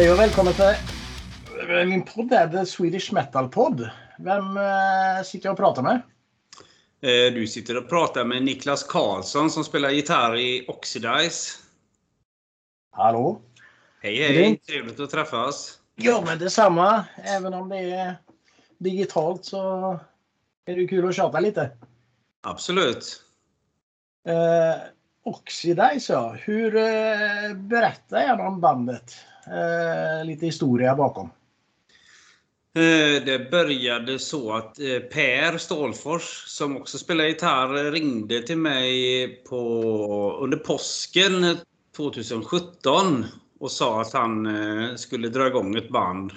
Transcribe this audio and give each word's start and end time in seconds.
Hej 0.00 0.12
och 0.12 0.18
välkommen 0.18 0.52
till 0.54 1.86
min 1.86 2.02
podd 2.02 2.32
är 2.32 2.48
The 2.48 2.66
Swedish 2.66 3.12
Metal 3.12 3.48
Podd. 3.48 3.90
Vem 4.18 4.56
eh, 4.56 5.22
sitter 5.24 5.46
jag 5.46 5.52
och 5.52 5.58
pratar 5.58 5.82
med? 5.82 5.94
Eh, 7.02 7.34
Du 7.34 7.46
sitter 7.46 7.76
och 7.76 7.88
pratar 7.88 8.24
med 8.24 8.42
Niklas 8.42 8.82
Karlsson 8.84 9.50
som 9.50 9.64
spelar 9.64 9.90
gitarr 9.90 10.36
i 10.36 10.64
Oxidize. 10.68 11.58
Hallå? 12.92 13.40
Hej 14.02 14.18
Det 14.18 14.24
hej! 14.26 14.42
inte- 14.42 14.64
Trevligt 14.66 15.00
att 15.00 15.10
träffas. 15.10 15.78
Ja, 15.94 16.22
men 16.26 16.38
detsamma. 16.38 17.04
Även 17.24 17.54
om 17.54 17.68
det 17.68 17.78
är 17.90 18.14
digitalt 18.78 19.44
så 19.44 20.00
är 20.66 20.76
det 20.76 20.86
kul 20.86 21.08
att 21.08 21.14
tjata 21.14 21.40
lite. 21.40 21.70
Absolut. 22.42 23.22
Eh, 24.28 24.80
Oxidize 25.24 26.12
ja. 26.12 26.32
Hur 26.38 26.76
eh, 26.76 27.54
berättar 27.54 28.20
jag 28.20 28.40
om 28.40 28.60
bandet? 28.60 29.14
Eh, 29.50 30.24
lite 30.26 30.46
historia 30.46 30.94
bakom. 30.96 31.30
Eh, 32.74 33.24
Det 33.24 33.50
började 33.50 34.18
så 34.18 34.52
att 34.52 34.78
eh, 34.78 34.98
Per 35.12 35.58
Stålfors, 35.58 36.44
som 36.46 36.76
också 36.76 36.98
spelar 36.98 37.24
gitarr, 37.24 37.90
ringde 37.92 38.42
till 38.42 38.58
mig 38.58 39.28
på, 39.48 40.38
under 40.42 40.56
påsken 40.58 41.56
2017 41.96 43.24
och 43.60 43.70
sa 43.70 44.00
att 44.00 44.12
han 44.12 44.48
skulle 44.98 45.28
dra 45.28 45.46
igång 45.46 45.76
ett 45.76 45.88
band. 45.90 46.32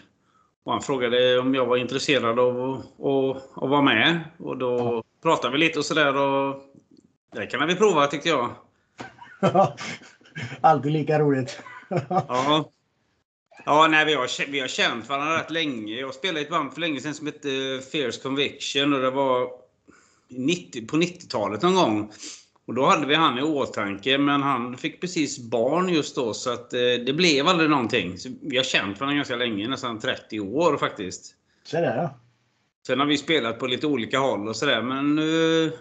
Och 0.63 0.71
han 0.71 0.81
frågade 0.81 1.39
om 1.39 1.55
jag 1.55 1.65
var 1.65 1.77
intresserad 1.77 2.39
av 2.39 2.73
att- 2.73 3.69
vara 3.69 3.81
med. 3.81 4.19
Och 4.37 4.57
då 4.57 5.03
pratade 5.23 5.53
vi 5.53 5.59
lite 5.59 5.79
och 5.79 5.85
sådär. 5.85 6.15
och 6.15 6.61
Det 7.35 7.45
kan 7.45 7.67
vi 7.67 7.75
prova 7.75 8.07
tyckte 8.07 8.29
jag. 8.29 8.49
Alltid 10.61 10.91
lika 10.91 11.19
roligt. 11.19 11.59
Ja. 12.09 12.69
Ja, 13.65 13.87
nej, 13.87 14.05
vi, 14.05 14.13
har, 14.13 14.51
vi 14.51 14.59
har 14.59 14.67
känt 14.67 15.09
varandra 15.09 15.39
rätt 15.39 15.51
länge. 15.51 15.93
Jag 15.93 16.13
spelade 16.13 16.39
i 16.39 16.43
ett 16.43 16.49
band 16.49 16.73
för 16.73 16.81
länge 16.81 17.01
sedan 17.01 17.13
som 17.13 17.27
hette 17.27 17.81
Fierce 17.91 18.21
Conviction 18.23 18.93
och 18.93 18.99
det 18.99 19.11
var 19.11 19.47
90, 20.29 20.87
på 20.87 20.97
90-talet 20.97 21.61
någon 21.61 21.75
gång. 21.75 22.11
Och 22.65 22.73
då 22.73 22.85
hade 22.85 23.07
vi 23.07 23.15
han 23.15 23.39
i 23.39 23.41
åtanke, 23.41 24.17
men 24.17 24.41
han 24.41 24.77
fick 24.77 25.01
precis 25.01 25.39
barn 25.39 25.89
just 25.89 26.15
då 26.15 26.33
så 26.33 26.53
att 26.53 26.73
eh, 26.73 26.79
det 26.79 27.13
blev 27.13 27.47
aldrig 27.47 27.69
någonting. 27.69 28.17
Så 28.17 28.29
vi 28.41 28.57
har 28.57 28.63
känt 28.63 28.99
varandra 28.99 29.15
ganska 29.15 29.35
länge, 29.35 29.67
nästan 29.67 29.99
30 29.99 30.39
år 30.39 30.77
faktiskt. 30.77 31.35
Så 31.63 31.75
där 31.75 31.97
ja. 31.97 32.19
Sen 32.87 32.99
har 32.99 33.07
vi 33.07 33.17
spelat 33.17 33.59
på 33.59 33.67
lite 33.67 33.87
olika 33.87 34.19
håll 34.19 34.47
och 34.47 34.55
sådär, 34.55 34.81
men 34.81 35.15
nu 35.15 35.71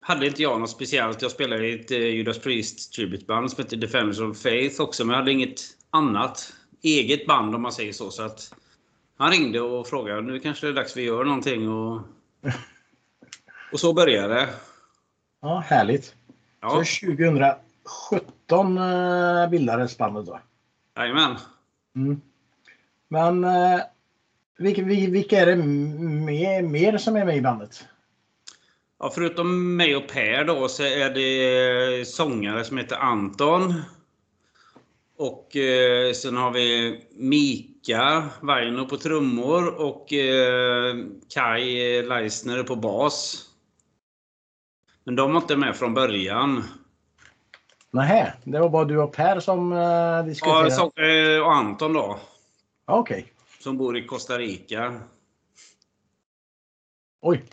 hade 0.00 0.26
inte 0.26 0.42
jag 0.42 0.60
något 0.60 0.70
speciellt. 0.70 1.22
Jag 1.22 1.30
spelade 1.30 1.68
i 1.68 1.80
ett 1.80 1.90
eh, 1.90 1.98
Judas 1.98 2.38
Priest 2.38 2.92
tributeband 2.92 3.50
som 3.50 3.64
heter 3.64 3.76
Defenders 3.76 4.20
of 4.20 4.38
Faith 4.38 4.80
också, 4.80 5.04
men 5.04 5.12
jag 5.12 5.18
hade 5.18 5.32
inget 5.32 5.60
annat 5.90 6.52
eget 6.82 7.26
band 7.26 7.54
om 7.54 7.62
man 7.62 7.72
säger 7.72 7.92
så. 7.92 8.10
så 8.10 8.22
att 8.22 8.54
han 9.16 9.30
ringde 9.30 9.60
och 9.60 9.86
frågade 9.86 10.20
nu 10.22 10.38
kanske 10.40 10.66
det 10.66 10.70
är 10.72 10.74
dags 10.74 10.96
vi 10.96 11.02
gör 11.02 11.24
någonting. 11.24 11.68
Och, 11.68 12.00
och 13.72 13.80
så 13.80 13.92
började 13.92 14.34
det. 14.34 14.48
Ja, 15.42 15.58
härligt. 15.66 16.14
Ja, 16.60 16.84
Så 16.84 17.06
2017 17.06 18.78
eh, 18.78 19.50
bildades 19.50 19.98
bandet 19.98 20.26
då. 20.26 20.40
jajamän. 20.96 21.36
Mm. 21.96 22.20
Men 23.08 23.44
eh, 23.44 23.80
vilka, 24.58 24.82
vi- 24.82 25.10
vilka 25.10 25.40
är 25.40 25.46
det 25.46 25.56
mer, 25.56 26.62
mer 26.62 26.98
som 26.98 27.16
är 27.16 27.24
med 27.24 27.36
i 27.36 27.40
bandet? 27.40 27.84
Ja, 28.98 29.10
förutom 29.14 29.76
mig 29.76 29.96
och 29.96 30.08
Per 30.08 30.44
då 30.44 30.68
så 30.68 30.82
är 30.82 31.10
det 31.14 32.04
sångare 32.08 32.64
som 32.64 32.78
heter 32.78 32.96
Anton. 32.96 33.74
Och 35.20 35.56
eh, 35.56 36.12
sen 36.12 36.36
har 36.36 36.50
vi 36.50 37.00
Mika 37.10 38.28
Vaino 38.42 38.86
på 38.86 38.96
trummor 38.96 39.80
och 39.80 40.12
eh, 40.12 40.96
Kai 41.34 42.02
Leisner 42.02 42.62
på 42.62 42.76
bas. 42.76 43.44
Men 45.04 45.16
de 45.16 45.32
var 45.32 45.40
inte 45.40 45.56
med 45.56 45.76
från 45.76 45.94
början. 45.94 46.64
Nähä, 47.90 48.32
det 48.44 48.60
var 48.60 48.68
bara 48.68 48.84
du 48.84 48.98
och 48.98 49.12
Per 49.12 49.40
som 49.40 49.72
eh, 49.72 50.24
diskuterade? 50.24 50.68
Ja, 50.68 50.70
så, 50.70 51.02
eh, 51.02 51.40
och 51.40 51.54
Anton 51.54 51.92
då, 51.92 52.20
Ja, 52.86 52.98
Okej. 52.98 53.32
som 53.58 53.76
bor 53.78 53.96
i 53.96 54.06
Costa 54.06 54.38
Rica. 54.38 55.00
Oj. 57.22 57.44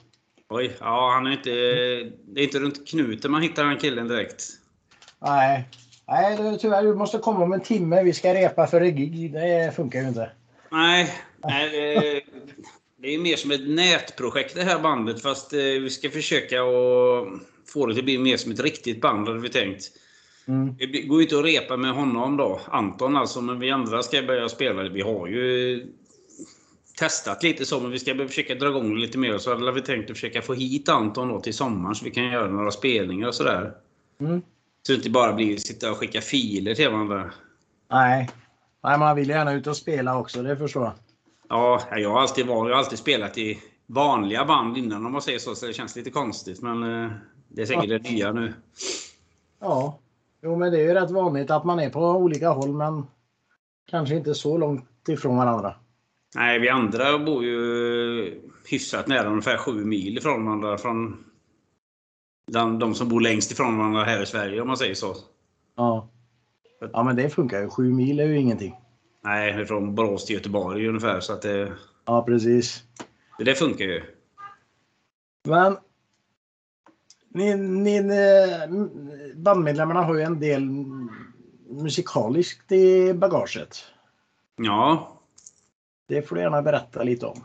Oj, 0.50 0.78
ja 0.80 1.12
han 1.14 1.28
är 1.28 1.32
inte... 1.32 1.50
Det 2.26 2.42
är 2.42 2.44
inte 2.44 2.60
runt 2.60 2.88
knuten 2.88 3.32
man 3.32 3.42
hittar 3.42 3.66
den 3.66 3.78
killen 3.78 4.08
direkt. 4.08 4.44
Nej. 5.20 5.70
Nej, 6.08 6.38
det, 6.38 6.58
tyvärr. 6.58 6.84
Du 6.84 6.96
måste 6.96 7.18
komma 7.18 7.44
om 7.44 7.54
en 7.54 7.62
timme. 7.62 8.04
Vi 8.04 8.14
ska 8.14 8.34
repa 8.34 8.68
för 8.68 8.82
ett 8.82 8.96
gig. 8.96 9.34
Det 9.34 9.76
funkar 9.76 10.02
ju 10.02 10.08
inte. 10.08 10.32
Nej, 10.72 11.14
nej 11.44 11.70
det, 11.70 12.22
det 13.02 13.16
är 13.16 13.20
mer 13.20 13.36
som 13.36 13.52
ett 13.52 13.70
nätprojekt 13.70 14.56
det 14.56 14.64
här 14.64 14.80
bandet. 14.80 15.22
Fast 15.22 15.54
eh, 15.54 15.60
vi 15.60 15.90
ska 15.90 16.10
försöka 16.10 16.62
att 16.62 17.28
få 17.74 17.86
det 17.86 18.00
att 18.00 18.06
bli 18.06 18.18
mer 18.18 18.38
som 18.38 18.52
ett 18.52 18.60
riktigt 18.60 19.02
band 19.02 19.28
hade 19.28 19.40
vi 19.40 19.50
tänkt. 19.50 19.92
Mm. 20.48 20.76
Det 20.78 21.02
går 21.02 21.18
ju 21.18 21.24
inte 21.24 21.40
att 21.40 21.46
repa 21.46 21.78
med 21.78 21.94
honom 21.94 22.38
då, 22.38 22.60
Anton 22.66 23.16
alltså, 23.16 23.42
men 23.42 23.60
vi 23.60 23.72
andra 23.72 24.04
ska 24.04 24.22
börja 24.22 24.50
spela. 24.50 24.90
Vi 24.90 25.02
har 25.02 25.28
ju 25.28 25.88
testat 27.00 27.44
lite 27.44 27.66
så, 27.66 27.80
men 27.80 27.92
vi 27.92 28.00
ska 28.00 28.28
försöka 28.28 28.56
dra 28.56 28.70
igång 28.70 28.98
lite 28.98 29.18
mer. 29.18 29.38
Så 29.38 29.54
hade 29.54 29.72
vi 29.72 29.82
tänkt 29.82 30.12
att 30.12 30.18
försöka 30.18 30.42
få 30.42 30.54
hit 30.54 30.90
Anton 30.90 31.28
då 31.28 31.40
till 31.40 31.54
sommaren 31.54 31.96
så 31.96 32.06
vi 32.06 32.12
kan 32.12 32.24
göra 32.24 32.48
några 32.48 32.72
spelningar 32.72 33.28
och 33.28 33.36
sådär. 33.36 33.72
Mm. 34.20 34.42
Så 34.88 34.94
det 34.94 34.96
inte 34.96 35.10
bara 35.10 35.34
blir 35.34 35.58
sitta 35.58 35.92
och 35.92 35.98
skicka 35.98 36.22
filer 36.22 36.76
till 36.76 36.90
varandra. 36.90 37.32
Nej. 37.92 38.30
Nej, 38.84 39.00
man 39.00 39.16
vill 39.16 39.30
gärna 39.30 39.54
ut 39.54 39.68
och 39.68 39.78
spela 39.78 40.20
också. 40.20 40.44
Det 40.44 40.58
förstår 40.58 40.84
jag. 40.84 40.94
Ja, 41.50 41.82
jag 41.92 42.10
har 42.10 42.22
alltid, 42.22 42.48
varit, 42.48 42.70
jag 42.70 42.76
har 42.76 42.84
alltid 42.84 43.00
spelat 43.00 43.38
i 43.38 43.60
vanliga 43.86 44.46
band 44.46 44.78
innan 44.78 45.06
om 45.06 45.12
man 45.12 45.22
säger 45.22 45.40
så, 45.40 45.56
så 45.56 45.66
det 45.66 45.74
känns 45.74 45.96
lite 45.96 46.10
konstigt. 46.10 46.62
Men 46.62 47.04
eh, 47.04 47.12
det 47.48 47.62
är 47.62 47.66
säkert 47.66 47.90
det 47.90 48.12
nya 48.12 48.32
nu. 48.32 48.54
Ja. 49.60 50.00
Jo, 50.42 50.56
men 50.56 50.72
det 50.72 50.78
är 50.78 50.84
ju 50.84 50.94
rätt 50.94 51.12
vanligt 51.12 51.52
att 51.52 51.66
man 51.66 51.80
är 51.80 51.90
på 51.90 52.02
olika 52.02 52.50
håll, 52.50 52.74
men 52.74 53.06
kanske 53.90 54.16
inte 54.16 54.36
så 54.36 54.58
långt 54.58 55.10
ifrån 55.10 55.38
varandra. 55.38 55.76
Nej, 56.36 56.60
vi 56.60 56.70
andra 56.70 57.20
bor 57.20 57.44
ju 57.44 58.42
hyfsat 58.70 59.08
nära, 59.08 59.30
ungefär 59.30 59.58
sju 59.58 59.86
mil 59.86 60.18
ifrån 60.18 60.46
varandra. 60.46 60.78
Från 60.78 61.27
de, 62.52 62.80
de 62.80 62.96
som 62.96 63.10
bor 63.10 63.22
längst 63.22 63.52
ifrån 63.52 63.78
varandra 63.78 64.04
här 64.04 64.24
i 64.24 64.26
Sverige 64.26 64.62
om 64.62 64.68
man 64.68 64.78
säger 64.78 64.94
så. 64.96 65.16
Ja. 65.76 66.10
Ja, 66.94 67.04
men 67.04 67.16
det 67.16 67.30
funkar 67.30 67.62
ju. 67.62 67.70
Sju 67.70 67.94
mil 67.94 68.20
är 68.20 68.26
ju 68.26 68.38
ingenting. 68.38 68.76
Nej, 69.24 69.66
från 69.66 69.96
Borås 69.96 70.26
till 70.26 70.36
Göteborg 70.36 70.88
ungefär. 70.88 71.20
Så 71.20 71.34
att 71.34 71.42
det, 71.42 71.74
Ja, 72.06 72.24
precis. 72.26 72.84
det 73.40 73.56
funkar 73.56 73.86
ju. 73.86 74.04
Men 75.44 75.78
ni, 77.30 77.56
ni, 77.56 77.98
eh, 77.98 78.76
bandmedlemmarna 79.36 80.02
har 80.02 80.16
ju 80.16 80.22
en 80.22 80.40
del 80.40 80.66
musikaliskt 81.70 82.72
i 82.72 83.14
bagaget. 83.14 83.78
Ja. 84.56 85.14
Det 86.08 86.22
får 86.22 86.36
du 86.36 86.42
gärna 86.42 86.62
berätta 86.62 87.04
lite 87.04 87.26
om. 87.26 87.44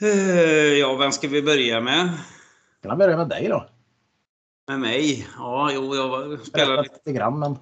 Eh, 0.00 0.72
Ja, 0.78 0.96
vem 0.96 1.12
ska 1.12 1.28
vi 1.28 1.42
börja 1.42 1.80
med? 1.80 2.12
Kan 2.84 2.88
jag 2.88 2.98
börja 2.98 3.16
med 3.16 3.28
dig 3.28 3.48
då? 3.48 3.66
Med 4.68 4.80
mig? 4.80 5.28
Ja, 5.36 5.70
jo, 5.72 5.94
jag 5.94 6.40
spelade 6.40 6.82
lite 6.82 6.94
lite 6.94 7.12
grann, 7.12 7.38
men... 7.38 7.56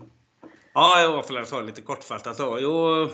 Ja, 0.74 1.00
jag 1.00 1.26
får 1.26 1.44
ta 1.44 1.60
det 1.60 1.66
lite 1.66 1.82
kortfattat 1.82 2.38
då. 2.38 2.58
Jo, 2.60 3.08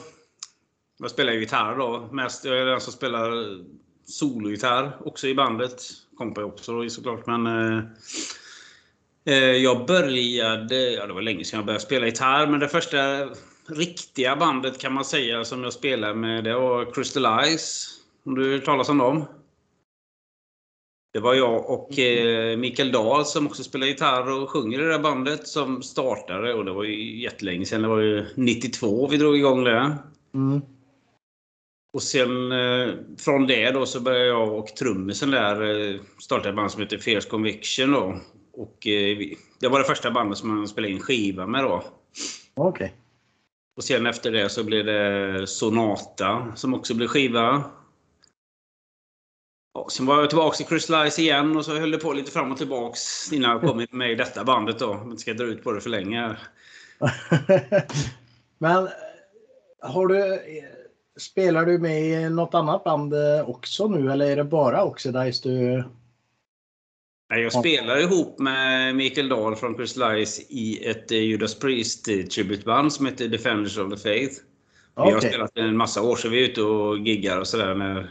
jag 0.99 1.11
spelar 1.11 1.33
gitarr 1.33 1.77
då. 1.77 2.09
Mest, 2.13 2.45
jag 2.45 2.59
är 2.59 2.65
den 2.65 2.81
som 2.81 2.93
spelar 2.93 3.33
sologitarr 4.05 4.97
också 5.05 5.27
i 5.27 5.35
bandet. 5.35 5.83
Kompa 6.17 6.45
också 6.45 6.73
då 6.73 6.89
såklart. 6.89 7.27
Men 7.27 7.47
eh, 7.47 7.85
eh, 9.25 9.53
jag 9.57 9.87
började, 9.87 10.91
ja 10.91 11.07
det 11.07 11.13
var 11.13 11.23
länge 11.23 11.45
sedan 11.45 11.59
jag 11.59 11.67
började 11.67 11.85
spela 11.85 12.07
gitarr. 12.07 12.47
Men 12.47 12.61
det 12.61 12.69
första 12.69 12.99
riktiga 13.67 14.37
bandet 14.37 14.79
kan 14.79 14.93
man 14.93 15.05
säga 15.05 15.45
som 15.45 15.65
jag 15.65 15.73
spelade 15.73 16.15
med 16.15 16.45
det 16.45 16.55
var 16.55 16.95
Crystal 16.95 17.41
Eyes. 17.41 17.87
Om 18.25 18.35
du 18.35 18.53
hört 18.53 18.65
talas 18.65 18.89
om 18.89 18.99
dem? 18.99 19.25
Det 21.13 21.21
var 21.21 21.35
jag 21.35 21.71
och 21.71 21.99
eh, 21.99 22.57
Mikael 22.57 22.93
Dahl 22.93 23.25
som 23.25 23.47
också 23.47 23.65
spelar 23.65 23.87
gitarr 23.87 24.43
och 24.43 24.51
sjunger 24.51 24.79
i 24.79 24.83
det 24.83 24.93
där 24.93 24.99
bandet 24.99 25.49
som 25.49 25.83
startade 25.83 26.55
och 26.55 26.65
det 26.65 26.73
var 26.73 26.85
ju 26.85 27.21
jättelänge 27.21 27.67
sedan. 27.67 27.83
Det 27.83 27.89
var 27.89 28.01
ju 28.01 28.27
92 28.37 29.07
vi 29.07 29.17
drog 29.17 29.37
igång 29.37 29.65
det. 29.65 29.99
Mm. 30.35 30.61
Och 31.93 32.03
sen 32.03 32.53
eh, 32.53 32.95
från 33.19 33.47
det 33.47 33.71
då 33.71 33.87
så 33.87 34.01
började 34.01 34.27
jag 34.27 34.53
och 34.53 34.67
trummisen 34.67 35.31
där 35.31 35.63
eh, 35.63 36.01
starta 36.19 36.49
ett 36.49 36.57
band 36.57 36.71
som 36.71 36.83
heter 36.83 36.99
Fierce 36.99 37.29
Conviction 37.31 37.93
då. 37.93 38.21
Och 38.53 38.87
eh, 38.87 39.17
vi, 39.17 39.39
det 39.61 39.69
var 39.69 39.79
det 39.79 39.85
första 39.85 40.11
bandet 40.11 40.39
som 40.39 40.57
man 40.57 40.69
spelade 40.69 40.93
in 40.93 41.01
skiva 41.01 41.47
med 41.47 41.65
då. 41.65 41.85
Okej. 42.55 42.95
Och 43.77 43.85
sen 43.85 44.07
efter 44.07 44.33
det 44.33 44.49
så 44.49 44.65
blev 44.65 44.85
det 44.85 45.47
Sonata 45.47 46.53
som 46.55 46.75
också 46.75 46.95
blev 46.95 47.07
skiva. 47.07 47.65
Sen 49.91 50.07
var 50.07 50.21
jag 50.21 50.31
tillbaka 50.31 50.65
i 50.65 50.67
Crystal 50.67 51.03
Eyes 51.03 51.19
igen 51.19 51.57
och 51.57 51.65
så 51.65 51.79
höll 51.79 51.91
det 51.91 51.99
på 51.99 52.13
lite 52.13 52.31
fram 52.31 52.53
och 52.53 52.59
tillbaks 52.59 53.33
innan 53.33 53.51
jag 53.51 53.61
kom 53.61 53.87
med 53.91 54.13
i 54.13 54.15
detta 54.15 54.45
bandet 54.45 54.79
då. 54.79 54.91
Om 54.91 55.11
inte 55.11 55.23
ska 55.23 55.35
dra 55.35 55.45
ut 55.45 55.65
på 55.65 55.73
det 55.73 55.81
för 55.81 55.91
länge. 55.91 56.37
men 58.59 58.89
har 59.83 60.07
du, 60.07 60.41
spelar 61.19 61.67
du 61.67 61.79
med 61.79 62.03
i 62.03 62.31
något 62.31 62.55
annat 62.55 62.85
band 62.85 63.15
eh, 63.15 63.51
också 63.51 63.89
nu 63.89 64.13
eller 64.13 64.31
är 64.31 64.37
det 64.37 64.45
bara 64.45 64.85
Oxidize 64.85 65.49
du... 65.49 65.85
Nej, 67.31 67.43
jag 67.43 67.53
spelar 67.53 68.01
ihop 68.01 68.39
med 68.39 68.97
Mikael 68.97 69.29
Dahl 69.29 69.57
från 69.57 69.75
Chris 69.75 69.97
Lice 69.97 70.43
i 70.49 70.87
ett 70.87 71.13
eh, 71.13 71.19
Judas 71.19 71.59
Priest 71.59 72.05
tributeband 72.05 72.93
som 72.93 73.07
heter 73.07 73.29
Defenders 73.29 73.79
of 73.79 73.91
the 73.91 73.97
Faith. 73.97 74.35
Vi 74.97 75.03
har 75.03 75.17
Okej. 75.17 75.29
spelat 75.29 75.57
en 75.57 75.77
massa 75.77 76.03
år 76.03 76.17
så 76.17 76.29
vi 76.29 76.45
är 76.45 76.49
ute 76.49 76.63
och 76.63 76.99
giggar 76.99 77.41
och 77.41 77.47
sådär 77.47 77.75
när, 77.75 78.11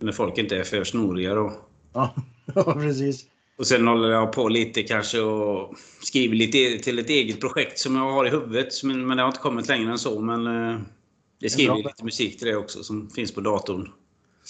när 0.00 0.12
folk 0.12 0.38
inte 0.38 0.56
är 0.56 0.64
för 0.64 0.84
snoriga. 0.84 1.34
Då. 1.34 1.52
Ja, 1.92 2.14
ja, 2.54 2.74
precis. 2.74 3.26
Och 3.58 3.66
sen 3.66 3.88
håller 3.88 4.08
jag 4.08 4.32
på 4.32 4.48
lite 4.48 4.82
kanske 4.82 5.20
och 5.20 5.74
skriver 6.02 6.36
lite 6.36 6.78
till 6.84 6.98
ett 6.98 7.10
eget 7.10 7.40
projekt 7.40 7.78
som 7.78 7.96
jag 7.96 8.12
har 8.12 8.26
i 8.26 8.30
huvudet. 8.30 8.82
Men, 8.82 9.06
men 9.06 9.16
det 9.16 9.22
har 9.22 9.28
inte 9.28 9.40
kommit 9.40 9.68
längre 9.68 9.90
än 9.90 9.98
så. 9.98 10.20
Men 10.20 10.46
eh, 10.46 10.80
det 11.40 11.50
skriver 11.50 11.76
lite 11.76 12.04
musik 12.04 12.38
till 12.38 12.48
det 12.48 12.56
också 12.56 12.82
som 12.82 13.10
finns 13.10 13.34
på 13.34 13.40
datorn. 13.40 13.92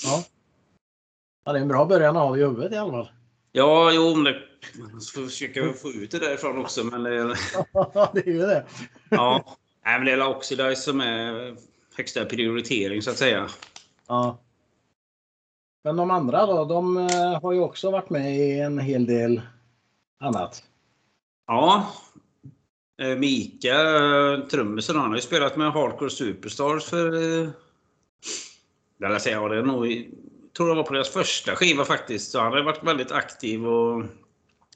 Ja. 0.04 0.24
ja, 1.44 1.52
det 1.52 1.58
är 1.58 1.62
en 1.62 1.68
bra 1.68 1.84
början 1.84 2.16
ha 2.16 2.36
i 2.36 2.40
huvudet 2.40 2.72
i 2.72 2.76
alla 2.76 2.92
fall. 2.92 3.08
Ja, 3.52 3.92
jo, 3.92 4.14
men 4.14 4.24
det, 4.24 4.42
man 4.78 5.00
får 5.14 5.26
försöka 5.26 5.72
få 5.72 5.90
ut 5.90 6.10
det 6.10 6.18
därifrån 6.18 6.58
också. 6.58 6.84
Men 6.84 7.02
det, 7.02 7.36
Ja, 7.72 8.10
det 8.14 8.26
är 8.26 8.32
ju 8.32 8.38
det. 8.38 8.66
ja, 9.10 9.56
men 9.84 10.04
det 10.04 10.12
är 10.12 10.28
Oxidize 10.28 10.82
som 10.82 11.00
är 11.00 11.56
högsta 11.96 12.24
prioritering 12.24 13.02
så 13.02 13.10
att 13.10 13.18
säga. 13.18 13.48
Ja. 14.08 14.43
Men 15.84 15.96
de 15.96 16.10
andra 16.10 16.46
då, 16.46 16.64
de 16.64 16.96
eh, 16.96 17.42
har 17.42 17.52
ju 17.52 17.60
också 17.60 17.90
varit 17.90 18.10
med 18.10 18.36
i 18.36 18.60
en 18.60 18.78
hel 18.78 19.06
del 19.06 19.42
annat. 20.20 20.62
Ja. 21.46 21.92
Eh, 23.02 23.18
Mika, 23.18 23.80
eh, 23.96 24.38
trummisen, 24.40 24.96
han 24.96 25.08
har 25.08 25.16
ju 25.16 25.22
spelat 25.22 25.56
med 25.56 25.72
Hardcore 25.72 26.10
Superstars 26.10 26.84
för... 26.84 27.10
vill 28.98 29.20
säga, 29.20 29.48
det 29.48 29.58
är 29.58 29.62
nog... 29.62 30.10
tror 30.56 30.68
det 30.68 30.74
var 30.74 30.82
på 30.82 30.94
deras 30.94 31.08
första 31.08 31.56
skiva 31.56 31.84
faktiskt. 31.84 32.30
Så 32.30 32.40
han 32.40 32.52
har 32.52 32.62
varit 32.62 32.84
väldigt 32.84 33.12
aktiv 33.12 33.66
och... 33.66 34.04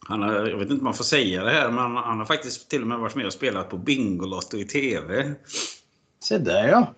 Han 0.01 0.23
har, 0.23 0.33
jag 0.35 0.59
vet 0.59 0.71
inte 0.71 0.81
om 0.81 0.85
man 0.85 0.95
får 0.95 1.05
säga 1.05 1.45
det 1.45 1.51
här, 1.51 1.69
men 1.69 1.79
han, 1.79 1.97
han 1.97 2.19
har 2.19 2.27
faktiskt 2.27 2.71
till 2.71 2.83
och 2.83 2.89
med 2.89 2.99
varit 2.99 3.15
med 3.15 3.27
och 3.27 3.33
spelat 3.33 3.71
på 3.71 3.77
Bingolotto 3.77 4.57
i 4.57 4.65
TV. 4.65 5.35
Se 6.25 6.39
där 6.39 6.69
ja. 6.69 6.95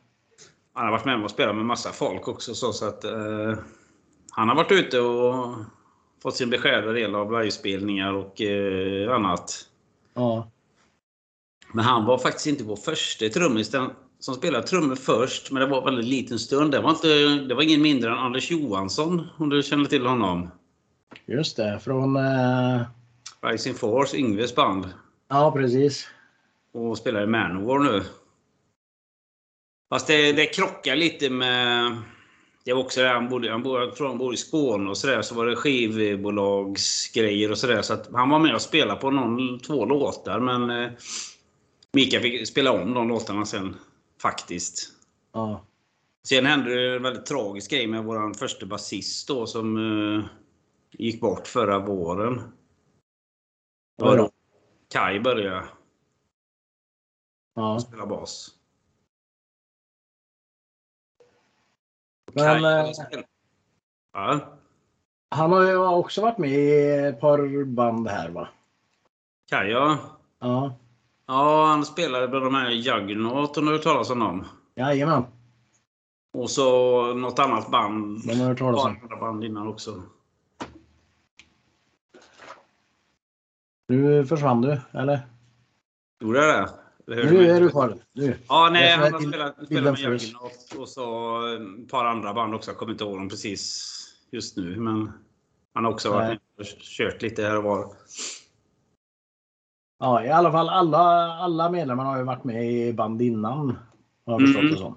Han 0.72 0.84
har 0.84 0.92
varit 0.92 1.04
med 1.04 1.24
och 1.24 1.30
spelat 1.30 1.56
med 1.56 1.64
massa 1.64 1.92
folk 1.92 2.28
också. 2.28 2.54
Så, 2.54 2.72
så 2.72 2.88
att, 2.88 3.04
eh, 3.04 3.54
han 4.30 4.48
har 4.48 4.56
varit 4.56 4.72
ute 4.72 5.00
och 5.00 5.54
fått 6.22 6.36
sin 6.36 6.50
beskärda 6.50 6.92
del 6.92 7.14
av 7.14 7.32
livespelningar 7.32 8.12
och 8.12 8.40
eh, 8.40 9.14
annat. 9.14 9.66
Ja. 10.14 10.50
Men 11.72 11.84
han 11.84 12.04
var 12.04 12.18
faktiskt 12.18 12.46
inte 12.46 12.64
vår 12.64 12.76
första 12.76 13.28
trummis. 13.28 13.70
Den 13.70 13.90
som 14.18 14.34
spelade 14.34 14.66
trummor 14.66 14.96
först, 14.96 15.50
men 15.50 15.60
det 15.60 15.66
var 15.66 15.78
en 15.78 15.84
väldigt 15.84 16.04
liten 16.06 16.38
stund. 16.38 16.72
Det 16.72 16.80
var, 16.80 16.90
inte, 16.90 17.08
det 17.48 17.54
var 17.54 17.62
ingen 17.62 17.82
mindre 17.82 18.10
än 18.10 18.18
Anders 18.18 18.50
Johansson, 18.50 19.26
om 19.38 19.48
du 19.48 19.62
känner 19.62 19.84
till 19.84 20.06
honom. 20.06 20.50
Just 21.26 21.56
det, 21.56 21.80
från... 21.84 22.16
Eh, 22.16 22.82
Rising 23.42 23.74
Force, 23.74 24.16
Yngves 24.16 24.54
band. 24.54 24.88
ja, 25.28 25.52
precis. 25.52 26.08
Och 26.72 26.98
spelar 26.98 27.22
i 27.22 27.26
Manowar 27.26 27.78
nu. 27.78 28.02
Fast 29.88 30.06
det, 30.06 30.32
det 30.32 30.46
krockar 30.46 30.96
lite 30.96 31.30
med... 31.30 31.96
Det 32.70 32.74
var 32.74 32.82
också 32.82 33.00
det, 33.00 33.08
han 33.08 33.28
bodde, 33.28 33.50
han 33.50 33.62
bodde, 33.62 33.84
jag 33.84 33.96
tror 33.96 34.08
han 34.08 34.18
bodde 34.18 34.34
i 34.34 34.36
Skåne 34.36 34.90
och 34.90 34.98
sådär. 34.98 35.22
Så 35.22 35.34
var 35.34 35.46
det 35.46 35.56
skivbolagsgrejer 35.56 37.50
och 37.50 37.58
sådär. 37.58 37.82
Så 37.82 37.94
att 37.94 38.12
han 38.12 38.30
var 38.30 38.38
med 38.38 38.54
och 38.54 38.62
spelade 38.62 39.00
på 39.00 39.10
någon, 39.10 39.58
två 39.58 39.84
låtar. 39.84 40.40
Men 40.40 40.70
eh, 40.70 40.90
Mika 41.92 42.20
fick 42.20 42.48
spela 42.48 42.72
om 42.72 42.94
de 42.94 43.08
låtarna 43.08 43.44
sen. 43.44 43.76
Faktiskt. 44.22 44.92
Ja. 45.32 45.64
Sen 46.28 46.46
hände 46.46 46.74
det 46.74 46.96
en 46.96 47.02
väldigt 47.02 47.26
tragisk 47.26 47.70
grej 47.70 47.86
med 47.86 48.04
vår 48.04 48.34
första 48.34 48.66
basist 48.66 49.28
då 49.28 49.46
som 49.46 49.76
eh, 49.76 50.24
gick 50.90 51.20
bort 51.20 51.46
förra 51.46 51.78
våren. 51.78 52.34
Det 53.98 54.04
var 54.04 54.12
Oj 54.12 54.16
då. 54.16 54.22
då 54.22 54.30
Kai 54.88 55.20
började 55.20 55.68
ja. 57.54 57.80
spela 57.80 58.06
bas. 58.06 58.59
Men 62.34 62.64
eh, 62.64 62.90
Ja, 64.12 64.40
han 65.30 65.52
har 65.52 65.62
ju 65.62 65.76
också 65.76 66.22
varit 66.22 66.38
med 66.38 66.50
i 66.50 66.90
ett 66.90 67.20
par 67.20 67.64
band 67.64 68.08
här 68.08 68.28
va? 68.30 68.48
Kaj 69.50 69.70
ja. 69.70 69.98
Ja. 70.40 70.74
Ja, 71.26 71.64
han 71.66 71.84
spelade 71.84 72.28
med 72.28 72.42
de 72.42 72.54
här 72.54 72.70
Juggernaut 72.70 73.56
om 73.56 73.64
du 73.64 73.70
har 73.70 73.76
hört 73.76 73.84
talas 73.84 74.10
om 74.10 74.18
dem. 74.18 74.44
Jajamän. 74.74 75.24
Och 76.32 76.50
så 76.50 77.14
något 77.14 77.38
annat 77.38 77.70
band. 77.70 78.20
De 78.26 78.40
har 78.40 78.48
hört 78.48 78.58
talas 78.58 78.84
om. 78.84 78.98
Andra 79.02 79.16
band 79.16 79.44
innan 79.44 79.68
också. 79.68 80.02
Nu 83.88 84.26
försvann 84.26 84.62
du, 84.62 84.80
eller? 84.92 85.20
Gjorde 86.20 86.46
jag 86.46 86.62
det? 86.62 86.70
Nu 87.16 87.50
är 87.50 87.60
du 87.60 87.70
kvar. 87.70 87.96
Ja, 88.48 88.68
nej, 88.72 88.92
han 88.96 89.12
har 89.12 89.20
spelat, 89.20 89.66
spelat 89.66 89.84
med 89.84 89.98
frös. 89.98 90.22
Juggernaut 90.22 90.74
och 90.78 90.88
så 90.88 91.38
ett 91.46 91.90
par 91.90 92.04
andra 92.04 92.34
band 92.34 92.54
också. 92.54 92.70
Jag 92.70 92.78
kommer 92.78 92.92
inte 92.92 93.04
ihåg 93.04 93.16
dem 93.16 93.28
precis 93.28 93.86
just 94.32 94.56
nu. 94.56 94.76
Men 94.76 95.12
han 95.74 95.84
har 95.84 95.92
också 95.92 96.10
varit 96.10 96.40
och 96.58 96.64
kört 96.80 97.22
lite 97.22 97.42
här 97.42 97.56
och 97.56 97.64
var. 97.64 97.86
Ja, 99.98 100.24
i 100.24 100.28
alla 100.28 100.52
fall 100.52 100.68
alla, 100.68 100.98
alla 101.32 101.70
medlemmar 101.70 102.04
har 102.04 102.18
ju 102.18 102.24
varit 102.24 102.44
med 102.44 102.72
i 102.72 102.92
band 102.92 103.22
innan. 103.22 103.78
Har 104.26 104.32
jag 104.32 104.40
förstått 104.40 104.60
Mm. 104.62 104.72
det 104.72 104.78
som. 104.78 104.96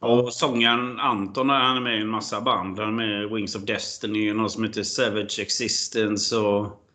Och 0.00 0.32
sångaren 0.32 1.00
Anton 1.00 1.48
han 1.48 1.76
är 1.76 1.80
med 1.80 1.98
i 1.98 2.00
en 2.00 2.08
massa 2.08 2.40
band. 2.40 2.78
Han 2.78 2.88
är 2.88 2.92
med 2.92 3.22
i 3.22 3.34
Wings 3.34 3.56
of 3.56 3.62
Destiny 3.62 4.30
och 4.30 4.36
något 4.36 4.52
som 4.52 4.64
heter 4.64 4.82
Savage 4.82 5.38
Existence 5.40 6.36
och 6.36 6.86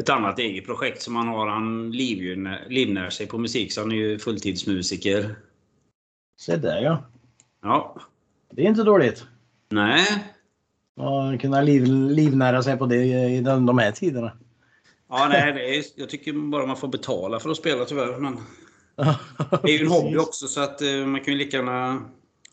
ett 0.00 0.08
annat 0.08 0.38
eget 0.38 0.66
projekt 0.66 1.02
som 1.02 1.16
han 1.16 1.28
har. 1.28 1.46
Han 1.46 1.90
livnär, 1.92 2.66
livnär 2.68 3.10
sig 3.10 3.26
på 3.26 3.38
musik 3.38 3.72
så 3.72 3.80
han 3.80 3.92
är 3.92 3.96
ju 3.96 4.18
fulltidsmusiker. 4.18 5.36
Se 6.40 6.56
där 6.56 6.82
ja. 6.82 7.04
Ja. 7.62 8.00
Det 8.52 8.62
är 8.62 8.68
inte 8.68 8.82
dåligt. 8.82 9.24
Nej. 9.68 10.06
Att 10.96 11.40
kunna 11.40 11.60
liv, 11.60 11.84
livnära 11.86 12.62
sig 12.62 12.76
på 12.76 12.86
det 12.86 13.04
i 13.04 13.40
den, 13.40 13.66
de 13.66 13.78
här 13.78 13.92
tiderna. 13.92 14.32
Ja, 15.08 15.28
nej, 15.28 15.52
det 15.52 15.76
är, 15.76 15.84
jag 15.96 16.08
tycker 16.08 16.32
bara 16.32 16.66
man 16.66 16.76
får 16.76 16.88
betala 16.88 17.40
för 17.40 17.50
att 17.50 17.56
spela 17.56 17.84
tyvärr. 17.84 18.18
Men 18.18 18.36
det 19.62 19.70
är 19.70 19.78
ju 19.78 19.84
en 19.84 19.90
hobby 19.90 20.16
också 20.16 20.46
så 20.46 20.60
att 20.60 20.82
eh, 20.82 21.06
man 21.06 21.20
kan 21.20 21.34
ju 21.34 21.38
lika 21.38 21.56
gärna 21.56 22.02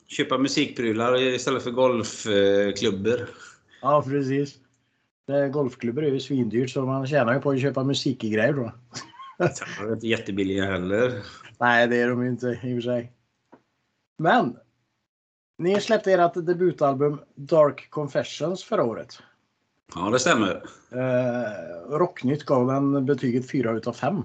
köpa 0.08 0.38
musikprylar 0.38 1.22
istället 1.22 1.64
för 1.64 1.72
golfklubbor. 1.72 3.30
Ja, 3.82 4.04
precis. 4.08 4.56
Det, 5.28 5.50
golfklubbor 5.50 6.04
är 6.04 6.12
ju 6.12 6.20
svindyrt 6.20 6.70
så 6.70 6.86
man 6.86 7.08
tjänar 7.08 7.34
ju 7.34 7.40
på 7.40 7.50
att 7.52 7.62
köpa 7.62 7.84
musikgrejer 7.84 8.54
då. 8.54 8.72
De 9.38 9.88
är 9.88 9.94
inte 9.94 10.08
jättebilliga 10.08 10.66
heller. 10.66 11.24
Nej, 11.60 11.88
det 11.88 11.98
är 12.02 12.10
de 12.10 12.24
ju 12.24 12.30
inte 12.30 12.48
i 12.48 12.52
och 12.54 12.60
för 12.78 12.82
sig. 12.82 13.12
Men 14.18 14.58
ni 15.58 15.82
släppte 15.82 16.14
ert 16.14 16.34
debutalbum 16.34 17.20
Dark 17.36 17.90
Confessions 17.90 18.64
förra 18.64 18.84
året. 18.84 19.18
Ja, 19.96 20.10
det 20.10 20.20
stämmer. 20.20 20.64
Eh, 20.92 21.90
Rocknytt 21.98 22.44
gav 22.46 22.68
den 22.68 23.06
betyget 23.06 23.52
4 23.52 23.72
utav 23.72 23.94
5. 23.94 24.22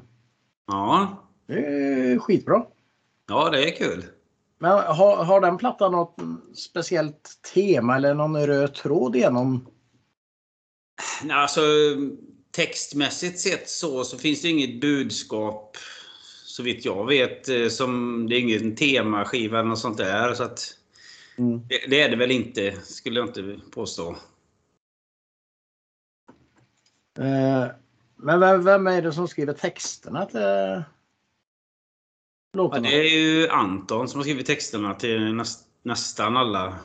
Ja, 0.67 1.17
Det 1.47 1.67
är 1.67 2.19
skitbra. 2.19 2.65
ja 3.29 3.51
det 3.51 3.69
är 3.71 3.77
kul. 3.77 4.05
Men 4.59 4.71
har, 4.71 5.25
har 5.25 5.41
den 5.41 5.57
plattan 5.59 5.93
något 5.93 6.17
speciellt 6.55 7.31
tema 7.55 7.97
eller 7.97 8.15
någon 8.15 8.47
röd 8.47 8.75
tråd 8.75 9.17
igenom? 9.17 9.67
Nej, 11.23 11.37
Alltså, 11.37 11.61
textmässigt 12.51 13.41
sett 13.41 13.69
så, 13.69 14.05
så 14.05 14.19
finns 14.19 14.43
det 14.43 14.49
inget 14.49 14.81
budskap 14.81 15.77
så 16.45 16.63
vitt 16.63 16.85
jag 16.85 17.07
vet. 17.07 17.49
eh, 17.49 17.69
Som, 17.69 18.27
det 18.29 18.37
är 18.37 18.41
ingen 18.41 18.77
temaskiva 18.77 19.59
eller 19.59 19.69
något 19.69 19.79
sånt 19.79 19.99
där. 19.99 20.35
Så 20.35 20.43
att, 20.43 20.75
Mm. 21.39 21.61
det, 21.69 21.87
det 21.89 22.01
är 22.01 22.09
det 22.09 22.17
väl 22.17 22.31
inte, 22.31 22.81
skulle 22.81 23.21
jag 23.21 23.29
inte 23.29 23.61
påstå. 23.71 24.17
Eh, 27.19 27.67
men 28.17 28.41
vem, 28.41 28.65
vem 28.65 28.87
är 28.87 29.03
det 29.03 29.13
som 29.13 29.29
skriver 29.29 29.53
texterna 29.53 30.27
till 30.27 30.41
Ja, 30.41 30.83
låtarna? 32.57 32.89
det 32.89 32.95
är 32.97 33.19
ju 33.19 33.49
Anton 33.49 34.09
som 34.09 34.19
har 34.19 34.25
skrivit 34.25 34.47
texterna 34.47 34.95
till 34.95 35.35
näst, 35.35 35.69
nästan 35.83 36.37
alla. 36.37 36.79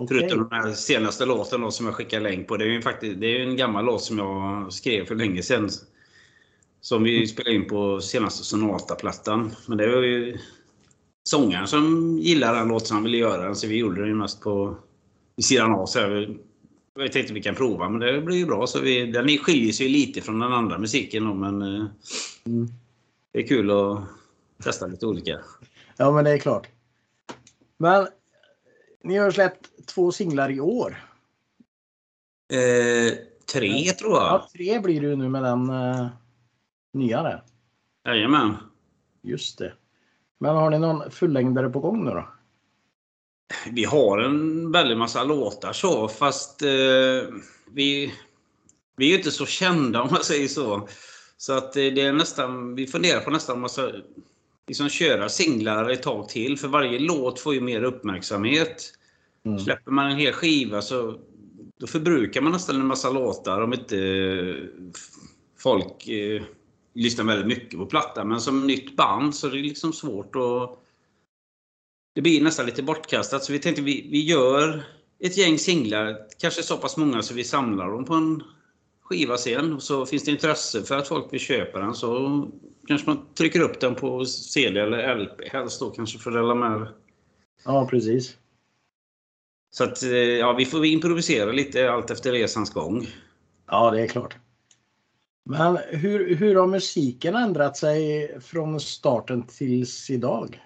Okej. 0.00 0.18
Förutom 0.18 0.48
den 0.48 0.60
här 0.60 0.72
senaste 0.72 1.26
låten 1.26 1.60
då, 1.60 1.70
som 1.70 1.86
jag 1.86 1.94
skickar 1.94 2.20
länk 2.20 2.48
på. 2.48 2.56
Det 2.56 2.64
är 2.64 2.68
ju 2.68 2.82
faktiskt, 2.82 3.20
det 3.20 3.26
är 3.26 3.40
en 3.40 3.56
gammal 3.56 3.84
låt 3.84 4.02
som 4.02 4.18
jag 4.18 4.72
skrev 4.72 5.04
för 5.04 5.14
länge 5.14 5.42
sedan. 5.42 5.70
Som 6.80 7.02
vi 7.02 7.26
spelade 7.26 7.54
in 7.56 7.68
på 7.68 8.00
senaste 8.00 8.44
Sonata-plattan. 8.44 9.50
Men 9.66 9.78
det 9.78 9.94
var 9.94 10.02
ju 10.02 10.38
sångaren 11.24 11.66
som 11.66 12.18
gillade 12.18 12.58
den 12.58 12.68
låten 12.68 12.86
som 12.86 12.96
han 12.96 13.04
ville 13.04 13.16
göra 13.16 13.42
den. 13.42 13.56
Så 13.56 13.66
vi 13.66 13.76
gjorde 13.76 14.06
den 14.06 14.18
mest 14.18 14.40
på 14.40 14.76
vid 15.36 15.44
sidan 15.44 15.72
av. 15.72 15.86
Så 15.86 15.98
här, 15.98 16.36
jag 16.94 17.12
tänkte 17.12 17.34
vi 17.34 17.42
kan 17.42 17.54
prova, 17.54 17.88
men 17.88 18.00
det 18.00 18.20
blir 18.20 18.36
ju 18.36 18.46
bra. 18.46 18.66
Så 18.66 18.80
vi, 18.80 19.06
den 19.12 19.38
skiljer 19.38 19.72
sig 19.72 19.88
lite 19.88 20.20
från 20.20 20.38
den 20.38 20.52
andra 20.52 20.78
musiken 20.78 21.24
då, 21.24 21.34
men 21.34 21.62
eh, 21.62 21.86
Mm. 22.46 22.68
det 23.32 23.38
är 23.38 23.46
kul 23.46 23.70
att 23.70 24.00
testa 24.64 24.86
lite 24.86 25.06
olika. 25.06 25.40
Ja, 25.96 26.12
men 26.12 26.24
det 26.24 26.30
är 26.30 26.38
klart. 26.38 26.66
Men 27.76 28.06
ni 29.02 29.16
har 29.16 29.30
släppt 29.30 29.86
två 29.86 30.12
singlar 30.12 30.50
i 30.50 30.60
år. 30.60 31.04
Eh, 32.52 33.18
tre 33.52 33.92
tror 33.92 34.12
jag. 34.12 34.22
Ja, 34.22 34.48
tre 34.52 34.80
blir 34.80 35.00
det 35.00 35.06
ju 35.06 35.16
nu 35.16 35.28
med 35.28 35.42
den 35.42 35.70
uh, 35.70 36.06
nya 36.92 37.22
där. 37.22 37.42
Jajamän. 38.08 38.56
Just 39.22 39.58
det. 39.58 39.72
Men 40.40 40.56
har 40.56 40.70
ni 40.70 40.78
någon 40.78 41.10
fullängdare 41.10 41.70
på 41.70 41.80
gång 41.80 42.04
nu 42.04 42.10
då? 42.10 42.28
Vi 43.70 43.84
har 43.84 44.18
en 44.18 44.72
väldig 44.72 44.96
massa 44.96 45.24
låtar 45.24 45.72
så, 45.72 46.08
fast 46.08 46.62
eh, 46.62 46.68
vi, 47.72 48.14
vi 48.96 49.06
är 49.06 49.10
ju 49.10 49.16
inte 49.16 49.30
så 49.30 49.46
kända 49.46 50.02
om 50.02 50.08
man 50.10 50.24
säger 50.24 50.48
så. 50.48 50.88
Så 51.36 51.52
att 51.52 51.72
det 51.72 52.00
är 52.00 52.12
nästan, 52.12 52.74
vi 52.74 52.86
funderar 52.86 53.20
på 53.20 53.30
nästan 53.30 53.54
om 53.54 53.60
man 53.60 53.70
ska 53.70 53.92
liksom 54.68 54.88
köra 54.88 55.28
singlar 55.28 55.90
ett 55.90 56.02
tag 56.02 56.28
till. 56.28 56.58
För 56.58 56.68
varje 56.68 56.98
låt 56.98 57.40
får 57.40 57.54
ju 57.54 57.60
mer 57.60 57.82
uppmärksamhet. 57.82 58.92
Mm. 59.46 59.58
Släpper 59.58 59.90
man 59.90 60.10
en 60.10 60.18
hel 60.18 60.32
skiva 60.32 60.82
så 60.82 61.18
då 61.80 61.86
förbrukar 61.86 62.40
man 62.40 62.52
nästan 62.52 62.76
en 62.76 62.86
massa 62.86 63.10
låtar 63.10 63.60
om 63.60 63.72
inte 63.72 63.98
eh, 63.98 64.54
folk 65.58 66.08
eh, 66.08 66.42
lyssnar 66.94 67.24
väldigt 67.24 67.46
mycket 67.46 67.78
på 67.78 67.86
plattan. 67.86 68.28
Men 68.28 68.40
som 68.40 68.66
nytt 68.66 68.96
band 68.96 69.34
så 69.34 69.46
är 69.46 69.50
det 69.50 69.56
liksom 69.56 69.92
svårt 69.92 70.36
att... 70.36 70.78
Det 72.14 72.22
blir 72.22 72.42
nästan 72.42 72.66
lite 72.66 72.82
bortkastat. 72.82 73.44
Så 73.44 73.52
vi 73.52 73.58
tänkte 73.58 73.82
vi, 73.82 74.08
vi 74.10 74.24
gör 74.24 74.84
ett 75.20 75.36
gäng 75.36 75.58
singlar, 75.58 76.16
kanske 76.38 76.62
så 76.62 76.76
pass 76.76 76.96
många 76.96 77.22
så 77.22 77.34
vi 77.34 77.44
samlar 77.44 77.90
dem 77.90 78.04
på 78.04 78.14
en 78.14 78.42
skiva 79.08 79.36
sen. 79.36 79.72
Och 79.72 79.82
så 79.82 80.06
finns 80.06 80.24
det 80.24 80.30
intresse 80.30 80.82
för 80.82 80.98
att 80.98 81.08
folk 81.08 81.32
vill 81.32 81.40
köpa 81.40 81.78
den 81.78 81.94
så 81.94 82.48
kanske 82.86 83.10
man 83.10 83.34
trycker 83.34 83.60
upp 83.60 83.80
den 83.80 83.94
på 83.94 84.24
CD 84.24 84.80
eller 84.80 85.16
LP 85.16 85.48
helst 85.52 85.80
då 85.80 85.90
kanske 85.90 86.18
för 86.18 86.50
att 86.50 86.56
med 86.56 86.88
Ja, 87.64 87.86
precis. 87.90 88.36
Så 89.70 89.84
att, 89.84 90.02
eh, 90.02 90.10
ja, 90.10 90.52
vi 90.52 90.64
får 90.64 90.84
improvisera 90.84 91.52
lite 91.52 91.90
allt 91.90 92.10
efter 92.10 92.32
resans 92.32 92.72
gång. 92.72 93.06
Ja, 93.66 93.90
det 93.90 94.00
är 94.00 94.06
klart. 94.06 94.36
Men 95.44 95.78
hur, 95.88 96.34
hur 96.34 96.54
har 96.54 96.66
musiken 96.66 97.34
ändrat 97.34 97.76
sig 97.76 98.36
från 98.40 98.80
starten 98.80 99.46
tills 99.46 100.10
idag? 100.10 100.60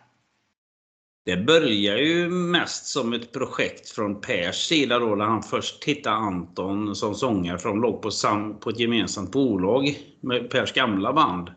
Det 1.24 1.36
börjar 1.36 1.96
ju 1.96 2.28
mest 2.28 2.86
som 2.86 3.12
ett 3.12 3.32
projekt 3.32 3.88
från 3.88 4.20
Pers 4.20 4.66
sida 4.68 4.98
då, 4.98 5.14
när 5.14 5.24
han 5.24 5.42
först 5.42 5.84
hittade 5.84 6.16
Anton 6.16 6.96
som 6.96 7.14
sångare, 7.14 7.58
för 7.58 7.68
de 7.68 7.82
låg 7.82 8.02
på, 8.02 8.10
sam, 8.10 8.60
på 8.60 8.70
ett 8.70 8.80
gemensamt 8.80 9.32
bolag 9.32 9.98
med 10.20 10.50
Pers 10.50 10.72
gamla 10.72 11.12
band. 11.12 11.50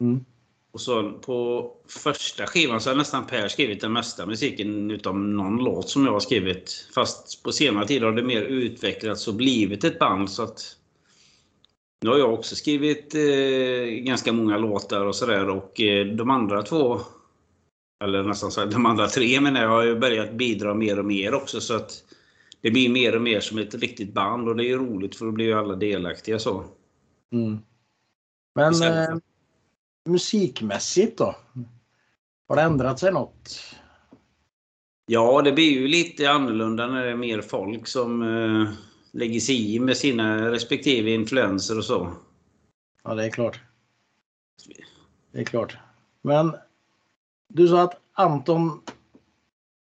Mm. 0.00 0.24
Och 0.72 0.80
så 0.80 1.12
på 1.12 1.70
första 1.88 2.46
skivan 2.46 2.80
så 2.80 2.90
har 2.90 2.96
nästan 2.96 3.26
Per 3.26 3.48
skrivit 3.48 3.80
den 3.80 3.92
mesta 3.92 4.26
musiken 4.26 4.90
utom 4.90 5.36
någon 5.36 5.56
låt 5.56 5.88
som 5.88 6.04
jag 6.04 6.12
har 6.12 6.20
skrivit. 6.20 6.88
Fast 6.94 7.42
på 7.42 7.52
senare 7.52 7.86
tid 7.86 8.02
har 8.02 8.12
det 8.12 8.22
mer 8.22 8.42
utvecklats 8.42 9.28
och 9.28 9.34
blivit 9.34 9.84
ett 9.84 9.98
band 9.98 10.30
så 10.30 10.42
att 10.42 10.76
nu 12.00 12.10
har 12.10 12.18
jag 12.18 12.34
också 12.34 12.56
skrivit 12.56 13.14
eh, 13.14 13.84
ganska 13.86 14.32
många 14.32 14.58
låtar 14.58 15.06
och 15.06 15.16
sådär 15.16 15.48
och 15.48 15.80
eh, 15.80 16.06
de 16.06 16.30
andra 16.30 16.62
två 16.62 17.00
eller 18.04 18.22
nästan 18.22 18.50
så 18.50 18.64
de 18.64 18.86
andra 18.86 19.08
tre 19.08 19.40
menar 19.40 19.62
jag 19.62 19.68
har 19.68 19.84
ju 19.84 19.98
börjat 19.98 20.32
bidra 20.32 20.74
mer 20.74 20.98
och 20.98 21.04
mer 21.04 21.34
också 21.34 21.60
så 21.60 21.76
att 21.76 22.04
det 22.60 22.70
blir 22.70 22.88
mer 22.88 23.16
och 23.16 23.22
mer 23.22 23.40
som 23.40 23.58
ett 23.58 23.74
riktigt 23.74 24.14
band 24.14 24.48
och 24.48 24.56
det 24.56 24.70
är 24.70 24.78
roligt 24.78 25.16
för 25.16 25.26
då 25.26 25.32
blir 25.32 25.46
ju 25.46 25.54
alla 25.54 25.74
delaktiga 25.74 26.38
så. 26.38 26.64
Mm. 27.32 27.58
Men 28.54 28.82
eh, 28.82 29.16
musikmässigt 30.08 31.18
då? 31.18 31.36
Har 32.48 32.56
det 32.56 32.62
ändrat 32.62 32.98
sig 32.98 33.12
något? 33.12 33.60
Ja, 35.06 35.42
det 35.42 35.52
blir 35.52 35.70
ju 35.70 35.88
lite 35.88 36.30
annorlunda 36.30 36.86
när 36.86 37.04
det 37.04 37.10
är 37.10 37.16
mer 37.16 37.40
folk 37.40 37.86
som 37.86 38.22
eh, 38.22 38.72
lägger 39.12 39.40
sig 39.40 39.74
i 39.74 39.80
med 39.80 39.96
sina 39.96 40.50
respektive 40.50 41.10
influenser 41.10 41.78
och 41.78 41.84
så. 41.84 42.12
Ja, 43.04 43.14
det 43.14 43.24
är 43.24 43.30
klart. 43.30 43.60
Det 45.32 45.40
är 45.40 45.44
klart. 45.44 45.76
Men 46.22 46.54
du 47.54 47.68
sa 47.68 47.82
att 47.82 48.00
Anton 48.12 48.80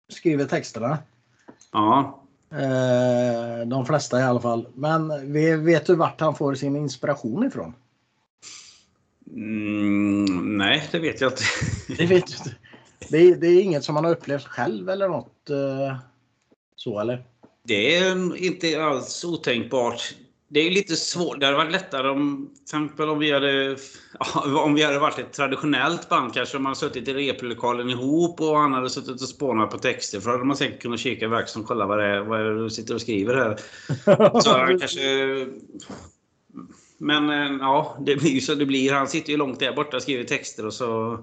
skriver 0.10 0.46
texterna. 0.46 0.98
Ja. 1.72 2.24
Eh, 2.52 3.68
de 3.68 3.86
flesta 3.86 4.20
i 4.20 4.24
alla 4.24 4.40
fall. 4.40 4.68
Men 4.74 5.34
vet 5.66 5.86
du 5.86 5.96
vart 5.96 6.22
han 6.22 6.36
får 6.36 6.56
sin 6.56 6.76
inspiration 6.76 7.48
ifrån? 7.48 7.74
Mm, 9.32 10.58
nej, 10.58 10.90
det 10.92 11.00
vet 11.00 11.22
jag 11.22 11.32
inte. 11.32 11.44
det 11.98 12.06
vet 12.06 12.28
du 12.28 12.34
inte. 12.34 12.56
Det 13.10 13.18
är, 13.18 13.36
det 13.36 13.48
är, 13.48 13.62
inget 13.62 13.84
som 13.84 13.96
man 13.96 14.06
har 14.06 14.12
upplevt 14.12 14.46
själv 14.46 14.90
eller 14.90 15.08
något 15.08 15.50
eh, 15.50 15.98
så 16.76 17.00
eller? 17.00 17.24
Det 17.64 17.96
är 17.96 18.36
inte 18.38 18.84
alls 18.84 19.26
otänkbart. 19.26 20.16
Det 20.54 20.60
är 20.60 20.72
lite 20.72 20.96
svårt. 20.96 21.40
Det 21.40 21.46
hade 21.46 21.58
varit 21.58 21.72
lättare 21.72 22.10
om, 22.10 22.50
till 22.96 23.06
om 23.06 23.20
vi 23.20 23.32
hade, 23.32 23.78
om 24.64 24.74
vi 24.74 24.84
hade 24.84 25.00
varit 25.00 25.20
ett 25.20 25.34
traditionellt 25.34 26.10
band 26.10 26.34
kanske. 26.34 26.58
Om 26.58 26.64
man 26.64 26.76
suttit 26.76 27.08
i 27.08 27.14
replokalen 27.14 27.90
ihop 27.90 28.42
och 28.42 28.58
han 28.58 28.74
hade 28.74 28.90
suttit 28.90 29.22
och 29.22 29.30
spånat 29.30 29.72
på 29.72 29.78
texter. 29.78 30.20
För 30.20 30.30
då 30.30 30.32
hade 30.32 30.46
man 30.46 30.58
säkert 30.58 30.82
kunnat 30.82 31.00
kika 31.00 31.26
i 31.26 31.28
verkstaden 31.28 31.64
och 31.64 31.68
kolla 31.68 31.86
vad 31.86 32.00
det 32.00 32.06
är, 32.06 32.20
vad 32.20 32.40
är 32.40 32.44
det 32.44 32.64
du 32.64 32.70
sitter 32.70 32.94
och 32.94 33.02
skriver 33.02 33.36
här. 33.36 33.58
Så 34.42 34.50
han 34.58 34.80
kanske 34.80 35.02
men 37.02 37.30
eh, 37.30 37.58
ja, 37.60 37.98
det 38.06 38.16
blir 38.16 38.32
ju 38.32 38.42
så 38.42 38.56
det 38.56 38.66
blir. 38.66 38.94
Han 38.94 39.08
sitter 39.08 39.32
ju 39.32 39.38
långt 39.38 39.60
där 39.60 39.74
borta 39.74 39.98
och 39.98 40.04
skriver 40.04 40.24
texter 40.24 40.66
och 40.66 40.74
så... 40.74 41.20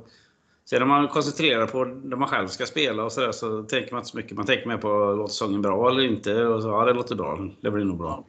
Sen 0.71 0.79
när 0.79 0.87
man 0.87 1.09
koncentrerar 1.09 1.67
på 1.67 1.85
det 1.85 2.17
man 2.17 2.29
själv 2.29 2.49
ska 2.49 2.67
spela 2.67 3.05
och 3.05 3.13
sådär 3.13 3.33
så 3.33 3.63
tänker 3.63 3.93
man 3.93 4.01
inte 4.01 4.11
så 4.11 4.17
mycket. 4.17 4.37
Man 4.37 4.47
tänker 4.47 4.69
mer 4.69 4.77
på 4.77 4.89
låter 4.89 5.33
sången 5.33 5.63
bra 5.63 5.91
eller 5.91 6.03
inte. 6.03 6.45
Och 6.47 6.63
så, 6.63 6.69
ja, 6.69 6.85
det 6.85 6.93
låter 6.93 7.15
bra. 7.15 7.49
Det 7.61 7.71
blir 7.71 7.85
nog 7.85 7.99
bra. 7.99 8.25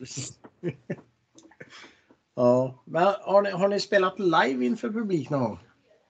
ja, 2.35 2.83
men 2.85 3.03
har 3.21 3.41
ni, 3.41 3.51
har 3.51 3.67
ni 3.67 3.79
spelat 3.79 4.19
live 4.19 4.65
inför 4.65 4.89
publik 4.89 5.29
någon 5.29 5.43
gång? 5.43 5.59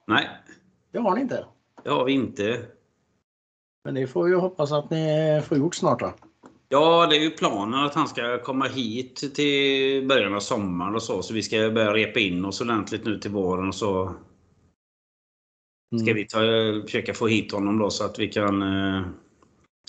Nej. 0.08 0.30
Det 0.92 1.00
har 1.00 1.16
ni 1.16 1.22
inte? 1.22 1.46
Det 1.84 1.90
har 1.90 2.06
vi 2.06 2.14
inte. 2.14 2.66
Men 3.84 3.94
det 3.94 4.08
får 4.08 4.24
vi 4.24 4.34
hoppas 4.34 4.72
att 4.72 4.90
ni 4.90 5.42
får 5.48 5.58
gjort 5.58 5.76
snart 5.76 6.00
då. 6.00 6.14
Ja, 6.70 7.08
det 7.10 7.18
är 7.18 7.22
ju 7.22 7.30
planen 7.30 7.86
att 7.86 7.96
han 7.96 8.08
ska 8.08 8.42
komma 8.44 8.66
hit 8.66 9.36
till 9.36 10.08
början 10.08 10.36
av 10.36 10.40
sommaren 10.40 10.96
och 10.96 11.04
så. 11.04 11.22
Så 11.22 11.34
vi 11.34 11.44
ska 11.44 11.58
börja 11.58 11.94
repa 11.94 12.20
in 12.20 12.46
oss 12.46 12.62
ordentligt 12.62 13.06
nu 13.06 13.20
till 13.20 13.32
våren 13.32 13.68
och 13.68 13.76
så 13.76 14.16
ska 15.98 16.12
mm. 16.12 16.16
vi 16.16 16.26
ta, 16.26 16.40
försöka 16.86 17.14
få 17.14 17.28
hit 17.28 17.52
honom 17.52 17.78
då 17.80 17.90
så 17.90 18.06
att 18.06 18.20
vi 18.20 18.28
kan 18.28 18.62
uh, 18.64 19.08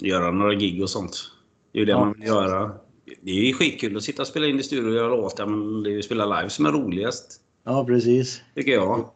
göra 0.02 0.30
några 0.30 0.54
gig 0.54 0.82
och 0.82 0.90
sånt. 0.90 1.30
Det 1.72 1.78
är 1.78 1.80
ju 1.80 1.86
det 1.86 1.92
ja. 1.92 2.04
man 2.04 2.12
vill 2.12 2.26
göra. 2.26 2.72
Det 3.20 3.30
är 3.30 3.34
ju 3.34 3.52
skitkul 3.52 3.96
att 3.96 4.02
sitta 4.02 4.22
och 4.22 4.28
spela 4.28 4.46
in 4.46 4.58
i 4.58 4.62
studio 4.62 4.88
och 4.88 4.94
göra 4.94 5.08
låtar 5.08 5.46
men 5.46 5.82
det 5.82 5.90
är 5.90 5.92
ju 5.92 5.98
att 5.98 6.04
spela 6.04 6.40
live 6.40 6.50
som 6.50 6.66
är 6.66 6.72
roligast. 6.72 7.40
Ja, 7.64 7.84
precis. 7.84 8.42
Tycker 8.54 8.72
jag. 8.72 9.10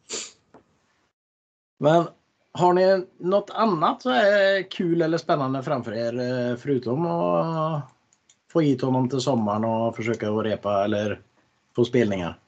Men 1.79 2.05
har 2.53 2.73
ni 2.73 3.07
något 3.19 3.51
annat 3.51 4.03
så 4.03 4.11
är 4.11 4.71
kul 4.71 5.03
eller 5.03 5.19
spännande 5.19 5.63
framför 5.63 5.93
er 5.93 6.19
eh, 6.51 6.57
förutom 6.57 7.07
att 7.07 7.83
få 8.53 8.61
hit 8.61 8.83
honom 8.83 9.09
till 9.09 9.21
sommaren 9.21 9.65
och 9.65 9.97
försöka 9.97 10.31
att 10.31 10.45
repa 10.45 10.85
eller 10.85 11.21
få 11.77 11.85
spelningar? 11.85 12.39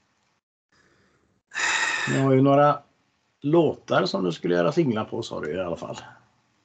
Ni 2.12 2.18
har 2.18 2.32
ju 2.32 2.42
några 2.42 2.78
låtar 3.46 4.06
som 4.06 4.24
du 4.24 4.32
skulle 4.32 4.54
göra 4.54 4.72
singlar 4.72 5.04
på 5.04 5.22
sa 5.22 5.40
du 5.40 5.54
i 5.54 5.60
alla 5.60 5.76
fall. 5.76 5.96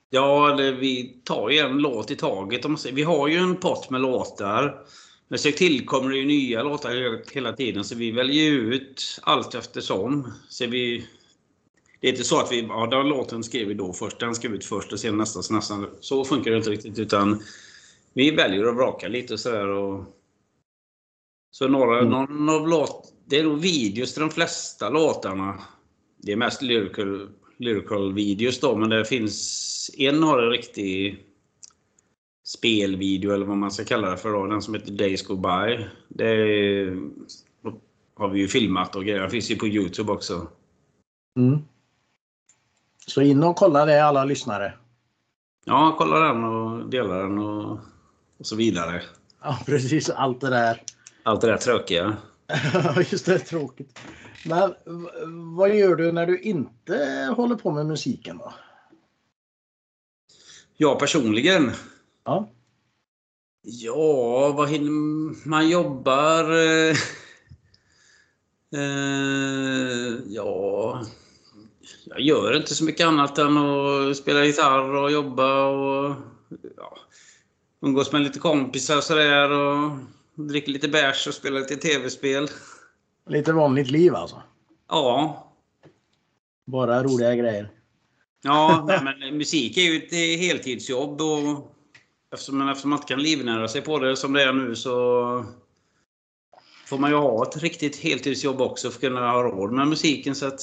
Ja, 0.10 0.56
det, 0.58 0.72
vi 0.72 1.22
tar 1.24 1.50
ju 1.50 1.58
en 1.58 1.78
låt 1.78 2.12
i 2.12 2.16
taget. 2.16 2.66
Vi 2.94 3.04
har 3.04 3.28
ju 3.28 3.38
en 3.38 3.56
pott 3.56 3.90
med 3.90 4.02
låtar. 4.02 4.86
Men 5.28 5.40
så 5.40 5.52
tillkommer 5.52 6.10
det 6.10 6.18
ju 6.18 6.26
nya 6.26 6.64
låtar 6.64 7.34
hela 7.34 7.54
tiden 7.54 7.84
så 7.84 7.96
vi 7.96 8.12
väljer 8.12 8.52
ut 8.52 9.20
allt 9.22 9.56
eftersom. 9.56 10.32
Så 10.50 10.68
vi 10.68 11.08
det 12.02 12.08
är 12.08 12.12
inte 12.12 12.24
så 12.24 12.40
att 12.40 12.52
vi, 12.52 12.62
ja 12.62 12.88
den 12.88 13.10
låten 13.10 13.44
skrev 13.44 13.68
vi 13.68 13.74
då 13.74 13.94
först, 13.94 14.20
den 14.20 14.36
skrev 14.36 14.52
vi 14.52 14.58
ut 14.58 14.66
först 14.66 14.94
och 14.94 15.00
sen 15.00 15.18
nästa, 15.18 15.42
så 15.42 15.54
nästan. 15.54 15.90
Så 16.00 16.26
funkar 16.26 16.52
det 16.52 16.58
inte 16.58 16.70
riktigt 16.70 17.00
utan 17.00 17.44
vi 18.14 18.32
väljer 18.32 18.66
att 18.66 18.76
vraka 18.76 19.08
lite 19.08 19.38
sådär 19.38 19.68
och 19.68 20.04
så 21.52 21.68
några, 21.68 22.00
mm. 22.00 22.10
någon 22.10 22.50
av 22.50 22.68
låt, 22.68 23.14
det 23.26 23.40
är 23.40 23.44
nog 23.44 23.60
videos 23.60 24.14
till 24.14 24.22
de 24.22 24.30
flesta 24.30 24.90
låtarna. 24.90 25.62
Det 26.22 26.32
är 26.32 26.36
mest 26.36 26.62
lyrical, 26.62 27.30
lyrical 27.58 28.14
videos 28.14 28.60
då, 28.60 28.76
men 28.76 28.90
det 28.90 29.06
finns 29.06 29.92
en 29.98 30.24
har 30.24 30.44
en 30.44 30.50
riktig 30.50 31.24
spelvideo 32.44 33.32
eller 33.32 33.46
vad 33.46 33.58
man 33.58 33.72
ska 33.72 33.84
kalla 33.84 34.10
det 34.10 34.18
för 34.18 34.34
då, 34.34 34.46
den 34.46 34.62
som 34.62 34.74
heter 34.74 34.92
Days 34.92 35.28
Go 35.28 35.36
By. 35.36 35.88
Det 36.08 36.36
har 38.16 38.30
vi 38.30 38.40
ju 38.40 38.48
filmat 38.48 38.96
och 38.96 39.04
grejer. 39.06 39.20
Den 39.20 39.30
finns 39.30 39.52
ju 39.52 39.56
på 39.56 39.68
Youtube 39.68 40.12
också. 40.12 40.48
Mm. 41.38 41.60
Så 43.08 43.22
in 43.22 43.44
och 43.44 43.56
kolla 43.56 43.86
det 43.86 44.06
alla 44.06 44.26
lyssnare. 44.26 44.74
Ja, 45.66 45.96
kolla 45.98 46.20
den 46.20 46.44
och 46.44 46.90
dela 46.90 47.16
den 47.16 47.40
och, 47.40 47.80
och 48.38 48.46
så 48.46 48.56
vidare. 48.56 49.02
Ja, 49.42 49.60
precis. 49.66 50.10
Allt 50.10 50.42
det 50.42 50.50
där. 50.50 50.82
Allt 51.24 51.42
det 51.42 51.48
där 51.48 51.58
tråkiga. 51.58 52.18
Ja, 52.74 52.96
just 53.12 53.26
det. 53.26 53.40
Tråkigt. 53.40 54.00
Men 54.46 54.74
vad 55.56 55.76
gör 55.76 55.96
du 55.96 56.12
när 56.12 56.26
du 56.26 56.40
inte 56.40 57.28
håller 57.38 57.56
på 57.56 57.72
med 57.72 57.86
musiken 57.86 58.38
då? 58.38 58.54
Jag 60.78 61.00
personligen? 61.00 61.72
Ja. 62.24 62.52
Ja, 63.64 64.52
vad 64.58 64.70
hinner 64.70 65.50
man 65.50 65.70
jobbar? 65.70 66.52
Eh, 66.52 66.96
eh, 68.74 70.14
ja, 70.28 71.02
jag 72.06 72.22
gör 72.22 72.58
inte 72.58 72.76
så 72.76 72.84
mycket 72.84 73.08
annat 73.08 73.38
än 73.38 73.58
att 73.58 74.18
spela 74.18 74.46
gitarr 74.46 74.96
och 74.96 75.12
jobba 75.12 75.66
och 75.66 76.16
ja, 76.78 76.98
umgås 77.82 78.12
med 78.12 78.22
lite 78.22 78.40
kompisar 78.40 78.98
och 78.98 79.04
sådär 79.04 79.52
och 79.52 79.92
dricker 80.36 80.72
lite 80.72 80.88
bärs 80.88 81.28
och 81.28 81.34
spelar 81.34 81.60
lite 81.60 81.76
tv-spel. 81.76 82.48
Lite 83.32 83.54
vanligt 83.54 83.92
liv 83.92 84.16
alltså? 84.16 84.42
Ja. 84.90 85.48
Bara 86.66 87.04
roliga 87.04 87.36
grejer? 87.36 87.70
Ja, 88.44 88.86
nej, 88.88 89.00
men 89.20 89.38
musik 89.38 89.78
är 89.78 89.82
ju 89.82 89.98
ett 89.98 90.40
heltidsjobb 90.42 91.22
och 91.22 91.76
eftersom, 92.34 92.70
eftersom 92.70 92.90
man 92.90 92.98
inte 93.00 93.08
kan 93.08 93.24
livnära 93.24 93.68
sig 93.68 93.82
på 93.82 94.00
det 94.00 94.16
som 94.16 94.34
det 94.34 94.44
är 94.44 94.54
nu 94.54 94.76
så 94.76 95.46
får 96.86 96.98
man 96.98 97.10
ju 97.10 97.16
ha 97.16 97.44
ett 97.44 97.58
riktigt 97.58 97.98
heltidsjobb 97.98 98.62
också 98.62 98.90
för 98.90 98.98
att 98.98 99.02
kunna 99.02 99.32
ha 99.32 99.44
råd 99.44 99.72
med 99.72 99.88
musiken. 99.88 100.36
Så 100.36 100.48
att 100.48 100.62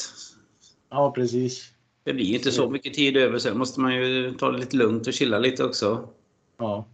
Ja, 0.90 1.12
precis. 1.12 1.72
det 2.04 2.12
blir 2.14 2.34
inte 2.34 2.52
så 2.52 2.70
mycket 2.70 2.94
tid 2.94 3.16
över. 3.16 3.38
Sen 3.38 3.58
måste 3.58 3.80
man 3.80 3.94
ju 3.94 4.34
ta 4.34 4.50
det 4.50 4.58
lite 4.58 4.76
lugnt 4.76 5.06
och 5.06 5.12
chilla 5.12 5.38
lite 5.38 5.64
också. 5.64 6.08
Ja. 6.58 6.88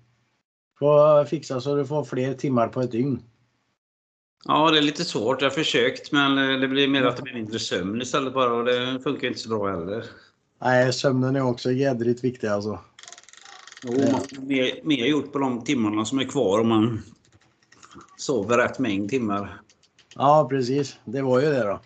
Får 0.79 1.25
fixa 1.25 1.61
så 1.61 1.75
du 1.77 1.87
får 1.87 2.05
fler 2.05 2.35
timmar 2.35 2.69
på 2.69 2.81
ett 2.81 2.93
dygn. 2.93 3.23
Ja, 4.45 4.71
det 4.71 4.79
är 4.79 4.83
lite 4.83 5.05
svårt. 5.05 5.43
Jag 5.43 5.51
har 5.51 5.55
försökt 5.55 6.13
men 6.13 6.61
det 6.61 6.69
blir 6.69 6.89
mer 6.89 7.05
att 7.05 7.17
det 7.17 7.23
blir 7.23 7.35
mindre 7.35 7.59
sömn 7.59 8.03
istället 8.03 8.35
bara 8.35 8.53
och 8.53 8.65
det 8.65 9.01
funkar 9.03 9.29
inte 9.29 9.41
så 9.41 9.49
bra 9.49 9.71
heller. 9.71 10.05
Nej, 10.63 10.93
sömnen 10.93 11.37
är 11.37 11.43
också 11.43 11.73
jädrigt 11.73 12.25
viktig 12.25 12.47
alltså. 12.47 12.79
Jo, 13.83 13.93
man 14.13 14.21
får 14.21 14.43
mer, 14.43 14.81
mer 14.83 15.07
gjort 15.07 15.33
på 15.33 15.39
de 15.39 15.65
timmarna 15.65 16.05
som 16.05 16.19
är 16.19 16.25
kvar 16.25 16.61
om 16.61 16.69
man 16.69 17.03
sover 18.17 18.59
rätt 18.59 18.79
mängd 18.79 19.11
timmar. 19.11 19.61
Ja, 20.15 20.47
precis. 20.51 20.97
Det 21.05 21.23
var 21.23 21.41
ju 21.41 21.47
det 21.47 21.63
då. 21.63 21.81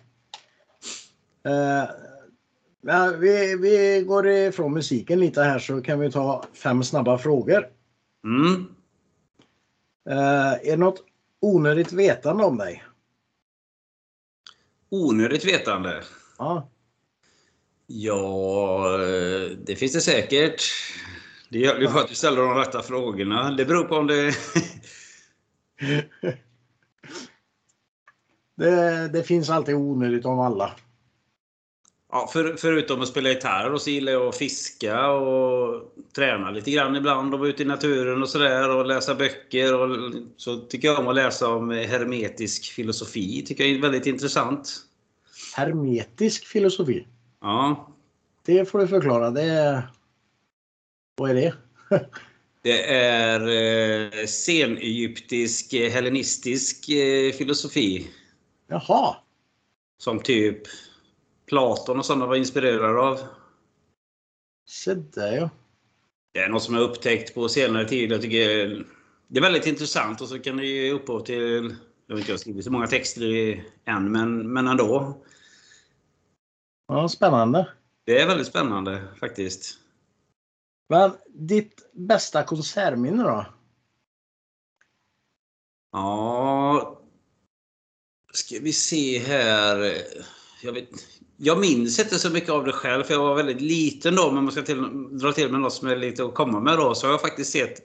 Eh, 1.51 1.89
men 2.81 3.19
vi, 3.19 3.55
vi 3.55 4.03
går 4.07 4.27
ifrån 4.27 4.73
musiken 4.73 5.19
lite 5.19 5.41
här 5.41 5.59
så 5.59 5.81
kan 5.81 5.99
vi 5.99 6.11
ta 6.11 6.45
fem 6.53 6.83
snabba 6.83 7.17
frågor. 7.17 7.67
Mm. 8.23 8.65
Eh, 10.09 10.53
är 10.53 10.71
det 10.71 10.77
något 10.77 11.03
onödigt 11.39 11.91
vetande 11.91 12.43
om 12.43 12.57
dig? 12.57 12.83
Onödigt 14.89 15.45
vetande? 15.45 16.03
Ja. 16.37 16.69
Ja, 17.87 18.97
det 19.65 19.75
finns 19.75 19.93
det 19.93 20.01
säkert. 20.01 20.61
Det 21.49 21.59
gäller 21.59 21.81
ju 21.81 21.87
att 21.87 22.07
du 22.07 22.15
ställer 22.15 22.41
de 22.41 22.55
rätta 22.55 22.81
frågorna. 22.81 23.51
Det 23.51 23.65
beror 23.65 23.83
på 23.83 23.95
om 23.95 24.07
det... 24.07 24.33
Det, 28.55 29.07
det 29.07 29.23
finns 29.23 29.49
alltid 29.49 29.75
onödigt 29.75 30.25
om 30.25 30.39
alla. 30.39 30.71
Ja, 32.11 32.29
för, 32.33 32.55
förutom 32.57 33.01
att 33.01 33.07
spela 33.07 33.29
gitarr 33.29 33.71
och 33.71 33.81
så 33.81 33.89
gillar 33.89 34.11
jag 34.11 34.27
att 34.27 34.37
fiska 34.37 35.11
och 35.11 35.93
träna 36.15 36.51
lite 36.51 36.71
grann 36.71 36.95
ibland 36.95 37.33
och 37.33 37.39
vara 37.39 37.49
ute 37.49 37.63
i 37.63 37.65
naturen 37.65 38.21
och 38.21 38.29
sådär 38.29 38.69
och 38.75 38.85
läsa 38.85 39.15
böcker. 39.15 39.79
Och 39.79 40.13
så 40.37 40.57
tycker 40.57 40.87
jag 40.87 40.99
om 40.99 41.07
att 41.07 41.15
läsa 41.15 41.47
om 41.47 41.69
hermetisk 41.69 42.71
filosofi. 42.71 43.45
tycker 43.45 43.63
jag 43.63 43.73
är 43.73 43.81
väldigt 43.81 44.05
intressant. 44.05 44.69
Hermetisk 45.55 46.45
filosofi? 46.45 47.07
Ja. 47.41 47.93
Det 48.45 48.65
får 48.65 48.79
du 48.79 48.87
förklara. 48.87 49.31
Det 49.31 49.43
är... 49.43 49.81
Vad 51.15 51.29
är 51.29 51.35
det? 51.35 51.53
Det 52.61 52.93
är 52.93 53.39
eh, 53.41 54.25
senegyptisk, 54.25 55.73
hellenistisk 55.73 56.89
eh, 56.89 57.31
filosofi. 57.31 58.07
Jaha. 58.67 59.15
Som 59.97 60.19
typ 60.19 60.67
Platon 61.49 61.99
och 61.99 62.05
sådana 62.05 62.25
var 62.25 62.35
inspirerade 62.35 62.99
av. 62.99 63.19
Se 64.69 64.93
där 64.93 65.37
ja. 65.37 65.49
Det 66.33 66.39
är 66.39 66.49
något 66.49 66.63
som 66.63 66.75
jag 66.75 66.83
upptäckt 66.83 67.33
på 67.33 67.49
senare 67.49 67.87
tid. 67.87 68.11
Jag 68.11 68.21
tycker 68.21 68.67
det 69.27 69.39
är 69.39 69.41
väldigt 69.41 69.67
intressant 69.67 70.21
och 70.21 70.27
så 70.27 70.39
kan 70.39 70.57
det 70.57 70.65
ge 70.65 70.91
upphov 70.91 71.19
till... 71.19 71.75
Jag 72.07 72.15
vet 72.15 72.19
inte, 72.19 72.31
jag 72.31 72.33
har 72.33 72.39
skrivit 72.39 72.65
så 72.65 72.71
många 72.71 72.87
texter 72.87 73.21
i 73.21 73.63
än, 73.85 74.11
men, 74.11 74.53
men 74.53 74.67
ändå. 74.67 75.23
Ja, 76.87 77.09
spännande. 77.09 77.73
Det 78.05 78.21
är 78.21 78.27
väldigt 78.27 78.47
spännande 78.47 79.07
faktiskt. 79.19 79.77
Men 80.89 81.11
ditt 81.27 81.89
bästa 81.93 82.43
konsertminne 82.43 83.23
då? 83.23 83.45
Ja... 85.91 86.95
Ska 88.33 88.59
vi 88.61 88.73
se 88.73 89.19
här. 89.19 89.93
Jag, 90.63 90.73
vet, 90.73 90.89
jag 91.41 91.59
minns 91.59 91.99
inte 91.99 92.19
så 92.19 92.29
mycket 92.29 92.49
av 92.49 92.65
det 92.65 92.71
själv, 92.71 93.03
för 93.03 93.13
jag 93.13 93.21
var 93.21 93.35
väldigt 93.35 93.61
liten 93.61 94.15
då. 94.15 94.31
Men 94.31 94.43
man 94.43 94.51
ska 94.51 94.61
till, 94.61 94.83
dra 95.17 95.31
till 95.31 95.51
med 95.51 95.61
något 95.61 95.73
som 95.73 95.87
är 95.87 95.95
lite 95.95 96.23
att 96.23 96.33
komma 96.33 96.59
med 96.59 96.77
då. 96.77 96.95
Så 96.95 97.07
har 97.07 97.11
jag 97.11 97.21
faktiskt 97.21 97.51
sett 97.51 97.83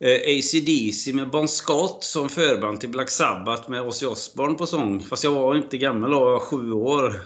eh, 0.00 0.38
ACDC 0.38 1.12
med 1.12 1.30
Bon 1.30 1.48
Scott 1.48 2.04
som 2.04 2.28
förband 2.28 2.80
till 2.80 2.88
Black 2.88 3.10
Sabbath 3.10 3.70
med 3.70 3.82
Ozzy 3.82 4.06
Osbourne 4.06 4.54
på 4.54 4.66
sång. 4.66 5.00
Fast 5.00 5.24
jag 5.24 5.32
var 5.32 5.56
inte 5.56 5.78
gammal 5.78 6.10
då, 6.10 6.16
jag 6.16 6.30
var 6.30 6.40
sju 6.40 6.72
år. 6.72 7.20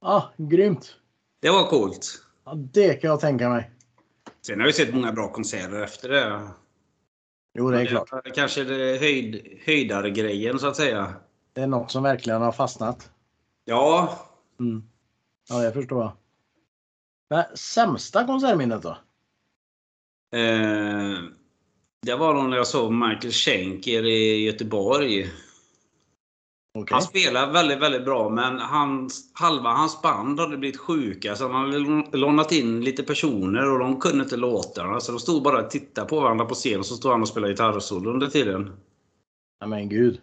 Ja, 0.00 0.32
grymt. 0.36 0.94
Det 1.42 1.50
var 1.50 1.66
coolt. 1.66 2.22
Ja, 2.44 2.54
det 2.54 2.94
kan 2.94 3.10
jag 3.10 3.20
tänka 3.20 3.48
mig. 3.48 3.70
Sen 4.46 4.60
har 4.60 4.66
jag 4.66 4.74
sett 4.74 4.94
många 4.94 5.12
bra 5.12 5.32
konserter 5.32 5.82
efter 5.82 6.08
det. 6.08 6.48
Jo, 7.58 7.70
det 7.70 7.80
är 7.80 7.86
klart. 7.86 8.24
Det 8.24 8.30
kanske 8.30 8.60
är 8.60 8.64
det 8.64 8.98
höjd, 9.00 9.58
höjdare-grejen 9.66 10.58
så 10.58 10.66
att 10.68 10.76
säga. 10.76 11.14
Det 11.52 11.60
är 11.60 11.66
något 11.66 11.90
som 11.90 12.02
verkligen 12.02 12.42
har 12.42 12.52
fastnat. 12.52 13.10
Ja. 13.70 14.18
Mm. 14.60 14.82
Ja, 15.48 15.58
det 15.58 15.72
förstår 15.72 16.02
jag. 16.02 16.12
Men 17.30 17.56
sämsta 17.56 18.26
konsertminnet 18.26 18.82
då? 18.82 18.90
Eh, 20.38 21.18
det 22.02 22.14
var 22.14 22.34
nog 22.34 22.50
när 22.50 22.56
jag 22.56 22.66
såg 22.66 22.92
Michael 22.92 23.32
Schenker 23.32 24.06
i 24.06 24.44
Göteborg. 24.44 25.30
Okay. 26.78 26.94
Han 26.94 27.02
spelar 27.02 27.52
väldigt, 27.52 27.78
väldigt 27.78 28.04
bra 28.04 28.28
men 28.28 28.58
hans, 28.58 29.30
halva 29.34 29.70
hans 29.70 30.02
band 30.02 30.40
hade 30.40 30.56
blivit 30.56 30.80
sjuka 30.80 31.36
så 31.36 31.48
han 31.48 31.64
hade 31.64 31.78
lånat 32.18 32.52
in 32.52 32.80
lite 32.80 33.02
personer 33.02 33.72
och 33.72 33.78
de 33.78 34.00
kunde 34.00 34.24
inte 34.24 34.36
låtarna. 34.36 35.00
Så 35.00 35.12
de 35.12 35.18
stod 35.18 35.42
bara 35.42 35.64
och 35.64 35.70
tittade 35.70 36.08
på 36.08 36.20
varandra 36.20 36.44
på 36.44 36.54
scen 36.54 36.78
och 36.78 36.86
så 36.86 36.96
stod 36.96 37.12
han 37.12 37.22
och 37.22 37.28
spelade 37.28 37.52
gitarrsolo 37.52 38.10
under 38.10 38.26
tiden. 38.26 38.76
Ja, 39.60 39.66
men 39.66 39.88
gud. 39.88 40.20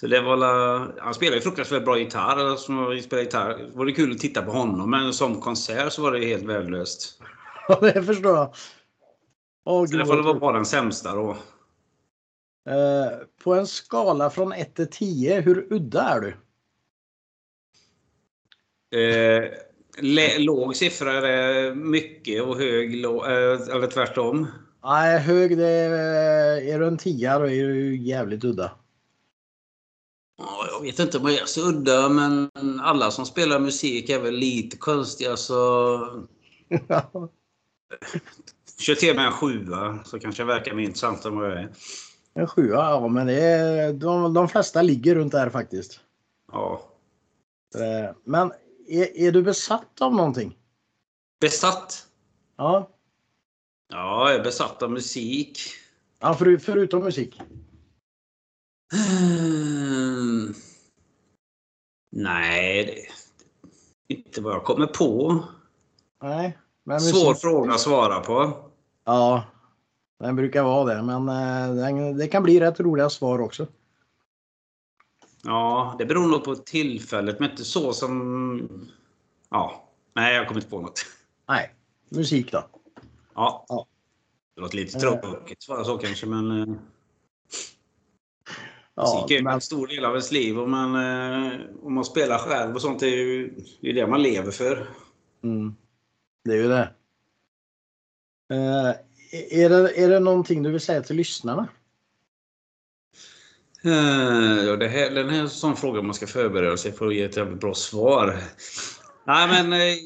Så 0.00 0.06
det 0.06 0.20
var 0.20 0.36
la, 0.36 0.88
han 0.98 1.14
spelar 1.14 1.34
ju 1.36 1.40
fruktansvärt 1.40 1.84
bra 1.84 1.98
gitarr. 1.98 2.56
Som 2.56 3.00
spelar 3.02 3.22
gitarr. 3.22 3.48
Det 3.58 3.78
var 3.78 3.86
det 3.86 3.92
kul 3.92 4.12
att 4.12 4.18
titta 4.18 4.42
på 4.42 4.50
honom 4.50 4.90
men 4.90 5.12
som 5.12 5.40
konsert 5.40 5.92
så 5.92 6.02
var 6.02 6.12
det 6.12 6.26
helt 6.26 6.44
värdelöst. 6.44 7.20
Ja, 7.68 7.78
det 7.80 8.02
förstår 8.02 8.36
jag. 8.36 8.54
Åh, 9.64 9.86
så 9.86 9.96
det 9.96 10.06
får 10.06 10.22
vara 10.22 10.38
bara 10.38 10.52
den 10.52 10.64
sämsta 10.64 11.14
då. 11.14 11.30
Eh, 12.68 13.18
på 13.44 13.54
en 13.54 13.66
skala 13.66 14.30
från 14.30 14.52
1 14.52 14.74
till 14.74 14.90
10, 14.90 15.40
hur 15.40 15.66
udda 15.70 16.02
är 16.02 16.20
du? 16.20 16.34
Eh, 18.98 19.50
låg 20.38 20.76
siffra 20.76 21.12
är 21.12 21.22
det 21.22 21.74
mycket 21.74 22.42
och 22.42 22.56
hög 22.56 22.96
låg, 22.96 23.24
eh, 23.24 23.30
eller 23.30 23.90
tvärtom? 23.90 24.46
Nej, 24.84 25.18
hög 25.18 25.58
det 25.58 25.68
är, 25.68 25.92
är 26.74 26.78
du 26.78 26.86
en 26.86 26.98
10 26.98 27.38
då 27.38 27.44
är 27.44 27.68
du 27.68 27.96
jävligt 27.96 28.44
udda. 28.44 28.70
Ja, 30.38 30.66
jag 30.70 30.80
vet 30.80 30.98
inte 30.98 31.18
om 31.18 31.26
jag 31.26 31.34
är 31.42 31.46
så 31.46 31.68
udda 31.68 32.08
men 32.08 32.50
alla 32.80 33.10
som 33.10 33.26
spelar 33.26 33.58
musik 33.58 34.08
är 34.08 34.20
väl 34.20 34.34
lite 34.34 34.76
konstiga 34.76 35.36
så... 35.36 35.98
Kör 38.78 38.94
till 38.94 39.16
med 39.16 39.26
en 39.26 39.32
sjua 39.32 39.98
så 40.04 40.18
kanske 40.18 40.42
jag 40.42 40.46
verkar 40.46 40.74
mer 40.74 40.84
intressant 40.84 41.24
än 41.24 41.36
vad 41.36 41.50
jag 41.50 41.58
är. 41.58 41.72
En 42.34 42.46
sjua, 42.46 42.76
ja 42.76 43.08
men 43.08 43.26
det 43.26 43.42
är, 43.42 43.92
de, 43.92 44.34
de 44.34 44.48
flesta 44.48 44.82
ligger 44.82 45.14
runt 45.14 45.32
där 45.32 45.50
faktiskt. 45.50 46.00
Ja. 46.52 46.82
Eh, 47.74 48.16
men 48.24 48.52
är, 48.88 49.18
är 49.18 49.32
du 49.32 49.42
besatt 49.42 50.00
av 50.00 50.14
någonting? 50.14 50.56
Besatt? 51.40 52.06
Ja. 52.56 52.90
Ja, 53.90 54.30
jag 54.30 54.40
är 54.40 54.44
besatt 54.44 54.82
av 54.82 54.90
musik. 54.90 55.60
Ja, 56.20 56.34
för, 56.34 56.56
förutom 56.56 57.04
musik? 57.04 57.40
Hmm. 58.92 60.54
Nej, 62.10 62.84
det, 62.84 64.14
inte 64.14 64.40
vad 64.40 64.54
jag 64.54 64.64
kommer 64.64 64.86
på. 64.86 65.38
Nej. 66.22 66.58
Svår 67.00 67.34
fråga 67.34 67.72
att 67.72 67.80
svara 67.80 68.20
på. 68.20 68.64
Ja, 69.04 69.44
den 70.20 70.36
brukar 70.36 70.62
vara 70.62 70.94
det, 70.94 71.02
men 71.02 71.26
den, 71.76 72.16
det 72.16 72.28
kan 72.28 72.42
bli 72.42 72.60
rätt 72.60 72.80
roliga 72.80 73.10
svar 73.10 73.38
också. 73.38 73.66
Ja, 75.42 75.94
det 75.98 76.06
beror 76.06 76.26
nog 76.26 76.44
på 76.44 76.54
tillfället, 76.56 77.40
men 77.40 77.50
inte 77.50 77.64
så 77.64 77.92
som... 77.92 78.88
Ja, 79.50 79.88
nej, 80.14 80.34
jag 80.34 80.48
kommer 80.48 80.60
inte 80.60 80.70
på 80.70 80.80
något. 80.80 81.00
Nej, 81.48 81.74
musik 82.08 82.52
då? 82.52 82.64
Ja. 83.34 83.64
Ja. 83.68 83.86
Det 84.54 84.60
låter 84.60 84.76
lite 84.76 85.08
Eh. 85.08 85.20
tråkigt 85.20 85.62
svara 85.62 85.84
så 85.84 85.98
kanske, 85.98 86.26
men 86.26 86.60
eh, 86.60 86.74
Ja, 88.98 89.22
musik 89.22 89.38
är 89.38 89.42
men, 89.42 89.54
en 89.54 89.60
stor 89.60 89.86
del 89.86 90.04
av 90.04 90.10
ens 90.10 90.32
liv. 90.32 90.58
Och 90.58 90.68
man, 90.68 90.94
eh, 90.94 91.52
om 91.82 91.94
man 91.94 92.04
spelar 92.04 92.38
själv 92.38 92.74
och 92.74 92.82
sånt, 92.82 93.00
det 93.00 93.06
är 93.06 93.16
ju 93.16 93.54
det, 93.80 93.90
är 93.90 93.94
det 93.94 94.06
man 94.06 94.22
lever 94.22 94.50
för. 94.50 94.86
mm, 95.44 95.74
det 96.44 96.52
är 96.52 96.56
ju 96.56 96.68
det. 96.68 96.90
Eh, 98.52 98.94
är 99.50 99.68
det. 99.68 99.98
Är 99.98 100.08
det 100.08 100.20
någonting 100.20 100.62
du 100.62 100.70
vill 100.70 100.80
säga 100.80 101.02
till 101.02 101.16
lyssnarna? 101.16 101.68
Eh, 103.84 104.64
Ja, 104.66 104.76
det 104.76 104.88
här, 104.88 105.10
den 105.10 105.28
här 105.28 105.38
är 105.38 105.42
en 105.42 105.50
sån 105.50 105.76
fråga 105.76 106.02
man 106.02 106.14
ska 106.14 106.26
förbereda 106.26 106.76
sig 106.76 106.92
för 106.92 107.06
att 107.06 107.14
ge 107.14 107.22
ett 107.22 107.36
jävligt 107.36 107.60
bra 107.60 107.74
svar. 107.74 108.38
Nej, 109.26 109.48
men 109.48 109.72
eh, 109.72 109.96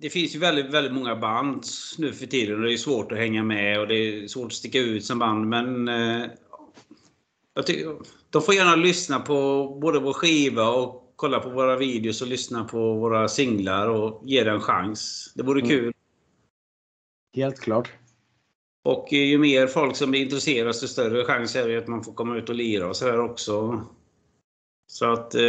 det 0.00 0.10
finns 0.10 0.34
ju 0.34 0.38
väldigt, 0.38 0.70
väldigt 0.70 0.92
många 0.92 1.16
band 1.16 1.64
nu 1.98 2.12
för 2.12 2.26
tiden 2.26 2.56
och 2.56 2.62
det 2.62 2.72
är 2.72 2.76
svårt 2.76 3.12
att 3.12 3.18
hänga 3.18 3.42
med 3.42 3.80
och 3.80 3.88
det 3.88 3.94
är 3.94 4.28
svårt 4.28 4.46
att 4.46 4.52
sticka 4.52 4.78
ut 4.78 5.04
som 5.04 5.18
band. 5.18 5.48
Men 5.48 5.88
eh, 5.88 6.26
tycker, 7.66 7.96
de 8.30 8.42
får 8.42 8.54
gärna 8.54 8.76
lyssna 8.76 9.20
på 9.20 9.68
både 9.82 9.98
vår 9.98 10.12
skiva 10.12 10.68
och 10.68 11.12
kolla 11.16 11.40
på 11.40 11.48
våra 11.50 11.76
videos 11.76 12.22
och 12.22 12.28
lyssna 12.28 12.64
på 12.64 12.94
våra 12.94 13.28
singlar 13.28 13.88
och 13.88 14.22
ge 14.24 14.44
det 14.44 14.50
en 14.50 14.60
chans. 14.60 15.32
Det 15.34 15.42
vore 15.42 15.60
Mm. 15.60 15.68
kul. 15.70 15.92
Helt 17.36 17.60
klart. 17.60 17.92
Och 18.84 19.12
eh, 19.12 19.18
ju 19.18 19.38
mer 19.38 19.66
folk 19.66 19.96
som 19.96 20.10
blir 20.10 20.22
intresserade, 20.22 20.68
desto 20.68 20.88
större 20.88 21.24
chans 21.24 21.56
är 21.56 21.68
det 21.68 21.78
att 21.78 21.88
man 21.88 22.04
får 22.04 22.12
komma 22.12 22.36
ut 22.36 22.48
och 22.48 22.54
lira 22.54 22.88
och 22.88 22.96
sådär 22.96 23.20
också. 23.20 23.82
Så 24.86 25.12
att 25.12 25.34
eh, 25.34 25.42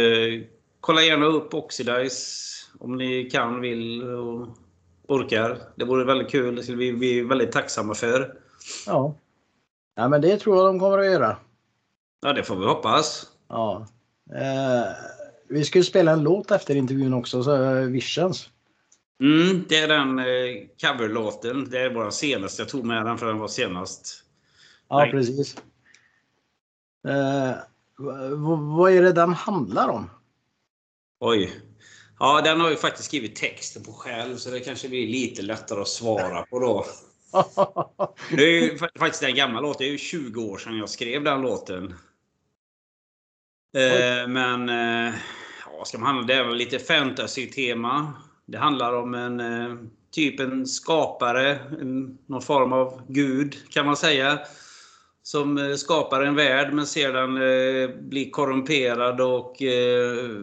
kolla 0.80 1.02
gärna 1.02 1.26
upp 1.26 1.54
Oxidize 1.54 2.22
om 2.78 2.96
ni 2.96 3.30
kan, 3.30 3.60
vill 3.60 4.02
och 4.02 4.48
orkar. 5.08 5.58
Det 5.76 5.84
vore 5.84 6.04
väldigt 6.04 6.30
kul. 6.30 6.56
Det 6.56 6.62
skulle 6.62 6.78
vi 6.78 6.92
bli 6.92 7.20
väldigt 7.22 7.52
tacksamma 7.52 7.94
för. 7.94 8.40
Ja. 8.86 9.14
ja, 9.96 10.08
men 10.08 10.20
det 10.20 10.36
tror 10.36 10.56
jag 10.56 10.66
de 10.66 10.80
kommer 10.80 10.98
att 10.98 11.06
göra. 11.06 11.36
Ja, 12.20 12.32
det 12.32 12.44
får 12.44 12.56
vi 12.56 12.66
hoppas. 12.66 13.26
Ja. 13.48 13.86
Eh, 14.34 14.92
vi 15.48 15.64
ska 15.64 15.78
ju 15.78 15.84
spela 15.84 16.12
en 16.12 16.22
låt 16.22 16.50
efter 16.50 16.74
intervjun 16.74 17.14
också, 17.14 17.42
så 17.42 17.64
eh, 17.64 17.82
Visions. 17.82 18.50
Mm, 19.20 19.64
det 19.68 19.76
är 19.76 19.88
den 19.88 20.18
eh, 20.18 20.66
coverlåten. 20.80 21.70
Det 21.70 21.78
är 21.78 21.94
vår 21.94 22.10
senaste. 22.10 22.62
Jag 22.62 22.68
tog 22.68 22.84
med 22.84 23.06
den 23.06 23.18
för 23.18 23.26
den 23.26 23.38
var 23.38 23.48
senast. 23.48 24.22
Ja, 24.88 24.98
Nej. 24.98 25.10
precis. 25.10 25.56
Eh, 27.08 27.54
vad 28.58 28.92
är 28.92 29.02
det 29.02 29.12
den 29.12 29.32
handlar 29.32 29.88
om? 29.88 30.10
Oj. 31.20 31.60
Ja, 32.18 32.40
den 32.44 32.60
har 32.60 32.70
ju 32.70 32.76
faktiskt 32.76 33.08
skrivit 33.08 33.36
texten 33.36 33.82
på 33.84 33.92
själv, 33.92 34.36
så 34.36 34.50
det 34.50 34.60
kanske 34.60 34.88
blir 34.88 35.06
lite 35.06 35.42
lättare 35.42 35.80
att 35.80 35.88
svara 35.88 36.42
på 36.42 36.58
då. 36.58 36.86
Det 38.30 38.42
är 38.44 38.62
ju 38.62 38.76
fa- 38.76 38.98
faktiskt 38.98 39.22
en 39.22 39.34
gammal 39.34 39.62
låt. 39.62 39.78
Det 39.78 39.84
är 39.84 39.90
ju 39.90 39.98
20 39.98 40.42
år 40.44 40.58
sedan 40.58 40.78
jag 40.78 40.88
skrev 40.90 41.24
den 41.24 41.42
låten. 41.42 41.94
Eh, 43.76 44.28
men 44.28 44.68
eh, 44.68 45.14
ja, 45.66 45.84
ska 45.84 45.98
man 45.98 46.06
handla? 46.06 46.26
Det 46.26 46.34
är 46.34 46.44
väl 46.44 46.56
lite 46.56 46.78
fantasy-tema. 46.78 48.12
Det 48.46 48.58
handlar 48.58 48.92
om 48.92 49.14
en 49.14 49.40
eh, 49.40 49.76
typ 50.10 50.40
en 50.40 50.66
skapare, 50.66 51.58
en, 51.80 52.18
någon 52.26 52.42
form 52.42 52.72
av 52.72 53.02
gud 53.08 53.56
kan 53.70 53.86
man 53.86 53.96
säga. 53.96 54.38
Som 55.22 55.58
eh, 55.58 55.74
skapar 55.74 56.22
en 56.22 56.34
värld 56.34 56.72
men 56.72 56.86
sedan 56.86 57.36
eh, 57.36 57.88
blir 58.00 58.30
korrumperad 58.30 59.20
och 59.20 59.62
eh, 59.62 60.40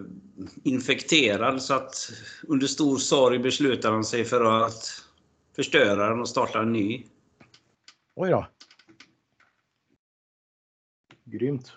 infekterad. 0.64 1.62
Så 1.62 1.74
att 1.74 2.12
under 2.48 2.68
stor 2.68 2.98
sorg 2.98 3.40
beslutar 3.40 3.92
han 3.92 4.04
sig 4.04 4.26
för 4.26 4.66
att 4.66 5.03
förstöra 5.56 6.10
den 6.10 6.22
och 6.22 6.30
starta 6.30 6.62
en 6.62 6.74
ny. 6.74 7.06
Oj 8.16 8.30
då. 8.30 8.48
Grymt. 11.24 11.72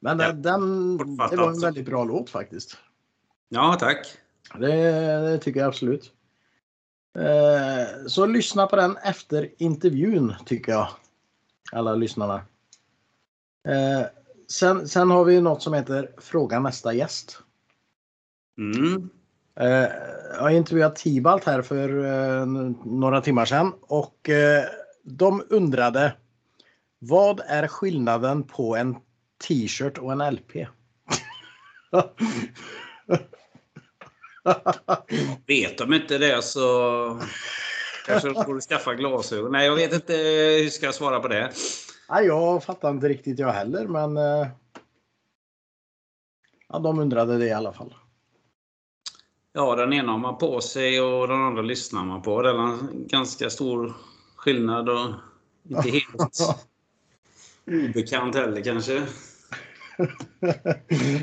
Men 0.00 0.18
Ja, 0.18 0.32
den, 0.32 0.42
den, 0.42 0.96
det 1.30 1.36
var 1.36 1.50
en 1.50 1.60
väldigt 1.60 1.86
bra 1.86 2.04
låt 2.04 2.30
faktiskt. 2.30 2.78
Ja, 3.48 3.76
tack. 3.80 4.06
Det, 4.54 4.76
det 5.20 5.38
tycker 5.38 5.60
jag 5.60 5.68
absolut. 5.68 6.12
Eh, 7.18 8.06
så 8.06 8.26
lyssna 8.26 8.66
på 8.66 8.76
den 8.76 8.96
efter 8.96 9.62
intervjun 9.62 10.34
tycker 10.46 10.72
jag. 10.72 10.88
Alla 11.72 11.94
lyssnarna. 11.94 12.34
Eh, 13.68 14.06
sen, 14.48 14.88
sen 14.88 15.10
har 15.10 15.24
vi 15.24 15.40
något 15.40 15.62
som 15.62 15.74
heter 15.74 16.14
Fråga 16.18 16.60
nästa 16.60 16.94
gäst. 16.94 17.42
Mm. 18.58 19.10
Eh, 19.60 19.86
jag 20.32 20.40
har 20.40 20.50
intervjuat 20.50 20.96
Tibalt 20.96 21.44
här 21.44 21.62
för 21.62 22.04
eh, 22.04 22.46
några 22.84 23.20
timmar 23.20 23.44
sedan 23.44 23.72
och 23.80 24.28
eh, 24.28 24.64
de 25.02 25.42
undrade 25.50 26.12
vad 26.98 27.40
är 27.46 27.68
skillnaden 27.68 28.42
på 28.42 28.76
en 28.76 28.96
t-shirt 29.48 29.98
och 29.98 30.12
en 30.12 30.34
LP? 30.34 30.52
Vet 35.46 35.78
de 35.78 35.92
inte 35.92 36.18
det 36.18 36.44
så 36.44 37.20
kanske 38.06 38.28
de 38.28 38.44
borde 38.46 38.60
skaffa 38.60 38.94
glasögon. 38.94 39.52
Nej, 39.52 39.66
jag 39.66 39.76
vet 39.76 39.92
inte 39.92 40.12
hur 40.12 40.62
jag 40.62 40.72
ska 40.72 40.92
svara 40.92 41.20
på 41.20 41.28
det. 41.28 41.52
Nej, 42.10 42.26
jag 42.26 42.64
fattar 42.64 42.90
inte 42.90 43.08
riktigt 43.08 43.38
jag 43.38 43.52
heller 43.52 43.86
men 43.86 44.16
ja, 46.68 46.78
de 46.78 46.98
undrade 46.98 47.38
det 47.38 47.46
i 47.46 47.52
alla 47.52 47.72
fall. 47.72 47.94
Ja, 49.58 49.76
den 49.76 49.92
ena 49.92 50.12
har 50.12 50.18
man 50.18 50.38
på 50.38 50.60
sig 50.60 51.00
och 51.00 51.28
den 51.28 51.42
andra 51.42 51.62
lyssnar 51.62 52.04
man 52.04 52.22
på. 52.22 52.42
Det 52.42 52.50
är 52.50 52.54
en 52.54 53.06
ganska 53.08 53.50
stor 53.50 53.94
skillnad 54.36 54.88
och 54.88 55.06
inte 55.68 55.90
helt 55.90 56.38
obekant 57.90 58.34
heller 58.34 58.62
kanske. 58.64 58.92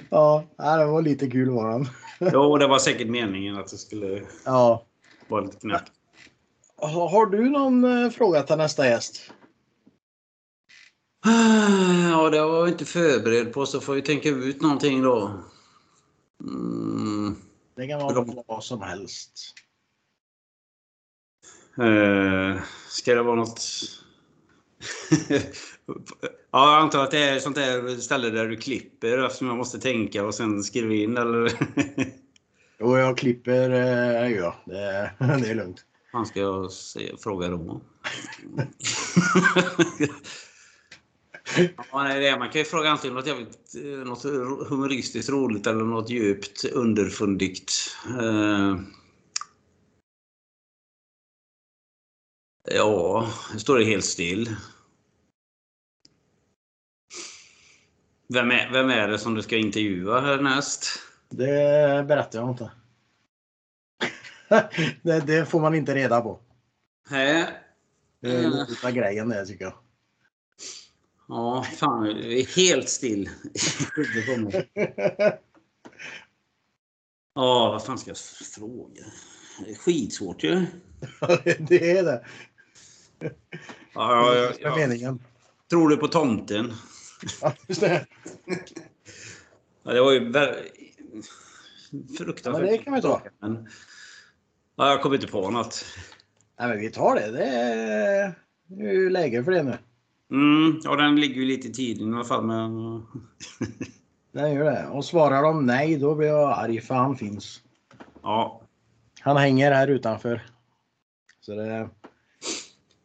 ja, 0.10 0.44
det 0.58 0.86
var 0.86 1.02
lite 1.02 1.30
kul 1.30 1.50
var 1.50 1.72
den. 1.72 1.88
Jo, 2.34 2.58
det 2.58 2.68
var 2.68 2.80
säkert 2.80 3.08
meningen 3.08 3.56
att 3.58 3.68
det 3.68 3.78
skulle 3.78 4.22
Ja. 4.46 4.86
vara 5.28 5.42
lite 5.42 5.58
knäppt. 5.58 5.92
Har 6.78 7.10
har 7.10 7.26
du 7.26 7.50
någon 7.50 7.84
eh, 8.04 8.10
fråga 8.10 8.44
till 8.44 8.58
nästa 8.58 8.88
gäst? 8.88 9.32
Ja, 12.12 12.30
det 12.30 12.42
var 12.42 12.60
jag 12.60 12.70
inte 12.70 12.86
förberedd 12.86 13.54
på 13.54 13.66
så 13.66 13.80
får 13.80 13.94
vi 13.94 14.02
tänka 14.02 14.30
ut 14.30 14.62
någonting 14.62 15.02
då. 15.02 15.32
Mm. 16.44 16.93
Det 17.76 17.88
kan 17.88 18.00
vara 18.00 18.44
vad 18.48 18.64
som 18.64 18.82
helst. 18.82 19.54
Eh, 21.78 22.62
ska 22.90 23.16
det 23.16 23.24
vara 23.24 23.36
något... 23.36 23.62
ja, 26.52 26.74
jag 26.74 26.82
antar 26.82 27.04
att 27.04 27.12
det 27.12 27.24
är 27.24 27.40
sånt 27.40 27.56
där 27.56 27.98
ställe 27.98 28.30
där 28.30 28.48
du 28.48 28.58
klipper 28.58 29.26
eftersom 29.26 29.48
jag 29.48 29.58
måste 29.58 29.80
tänka 29.80 30.26
och 30.26 30.36
sen 30.36 30.64
skriva 30.64 30.94
in 30.94 31.18
eller... 31.18 31.52
Jo, 32.80 32.98
jag 32.98 33.18
klipper 33.18 33.70
eh, 33.70 34.30
ja, 34.32 34.56
det, 34.66 35.12
det 35.20 35.50
är 35.50 35.56
lugnt. 35.56 35.86
Vad 36.14 36.28
ska 36.28 36.40
jag 36.40 36.72
se, 36.72 37.18
fråga 37.18 37.50
då? 37.50 37.82
ja, 41.58 42.04
nej, 42.04 42.20
det 42.20 42.28
är, 42.28 42.40
man 42.40 42.50
kan 42.50 42.60
ju 42.60 42.66
fråga 42.66 42.90
antingen 42.90 43.16
något, 43.16 43.28
jävligt, 43.28 43.76
eh, 43.76 44.08
något 44.08 44.24
humoristiskt 44.70 45.30
roligt 45.30 45.68
eller 45.68 45.84
något 45.84 46.10
djupt 46.10 46.66
underfundigt. 46.66 47.74
Eh, 48.20 48.80
ja, 52.72 53.30
nu 53.54 53.60
står 53.60 53.78
det 53.78 53.86
helt 53.86 54.06
still. 54.06 54.56
Vem 58.28 58.52
är, 58.52 58.72
vem 58.72 58.90
är 58.90 59.08
det 59.08 59.20
som 59.20 59.36
du 59.36 59.42
ska 59.42 59.58
intervjua 59.58 60.22
härnäst? 60.22 61.00
Det 61.30 62.06
berättar 62.08 62.40
jag 62.40 62.50
inte. 62.50 62.72
det, 65.02 65.20
det 65.20 65.46
får 65.46 65.62
man 65.62 65.76
inte 65.76 65.96
reda 65.96 66.22
på. 66.22 66.40
Hä? 67.10 67.48
Det 68.22 68.36
är 68.36 68.70
lite 68.70 68.92
grejen 68.92 69.30
det 69.30 69.46
tycker 69.46 69.66
jag. 69.66 69.74
Ja, 71.28 71.64
fan, 71.64 72.04
det 72.04 72.42
är 72.42 72.56
helt 72.56 72.90
still. 72.90 73.30
Ja, 77.36 77.70
vad 77.72 77.86
fan 77.86 77.98
ska 77.98 78.10
jag 78.10 78.18
fråga? 78.56 79.04
Det 79.66 79.72
är 79.72 79.76
skitsvårt 79.76 80.44
ju. 80.44 80.66
det 81.60 81.92
är 81.98 82.04
det. 82.04 82.26
Ja, 83.20 83.30
ja, 83.94 84.36
ja, 84.36 84.52
ja. 84.60 84.76
meningen. 84.76 85.24
Tror 85.70 85.90
du 85.90 85.98
på 85.98 86.08
tomten? 86.08 86.74
Ja, 87.42 87.54
just 87.68 87.82
det. 87.82 88.06
Ja, 89.84 89.94
det 89.94 90.02
var 90.02 90.12
ju 90.12 90.34
fruktansvärt. 92.18 92.46
Ja, 92.46 92.60
men 92.60 92.72
det 92.72 92.78
kan 92.78 92.94
vi 92.94 93.02
ta. 93.02 93.22
Men, 93.40 93.68
ja, 94.76 94.90
jag 94.90 95.02
kommer 95.02 95.16
inte 95.16 95.28
på 95.28 95.50
något. 95.50 95.86
Nej, 96.60 96.68
men 96.70 96.80
vi 96.80 96.92
tar 96.92 97.16
det. 97.16 97.32
Det 97.32 97.46
är 98.88 98.94
ju 98.94 99.10
läge 99.10 99.44
för 99.44 99.52
det 99.52 99.64
nu. 99.64 99.78
Mm, 100.34 100.80
ja, 100.84 100.96
den 100.96 101.16
ligger 101.16 101.36
ju 101.36 101.46
lite 101.46 101.68
i 101.68 101.74
tiden 101.74 102.14
i 102.14 102.16
alla 102.16 102.24
fall. 102.24 102.44
Men... 102.44 102.72
Den 104.32 104.54
gör 104.54 104.64
det. 104.64 104.88
Och 104.88 105.06
svarar 105.06 105.44
de 105.44 105.66
nej, 105.66 105.98
då 105.98 106.16
blir 106.16 106.28
jag 106.28 106.52
arg 106.52 106.82
för 106.82 106.96
han 106.96 107.16
finns. 107.18 107.62
Ja, 108.24 108.62
Han 109.22 109.38
hänger 109.38 109.72
här 109.72 109.88
utanför. 109.88 110.42
Så 111.42 111.56
det, 111.56 111.90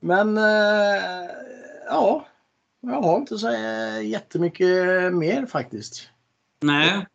Men 0.01 0.39
eh, 0.39 1.31
ja, 1.87 2.27
jag 2.81 3.03
har 3.03 3.17
inte 3.17 3.39
så 3.39 3.49
eh, 3.49 4.07
jättemycket 4.07 4.69
mer 5.15 5.47
faktiskt. 5.47 6.11
Nej. 6.61 7.07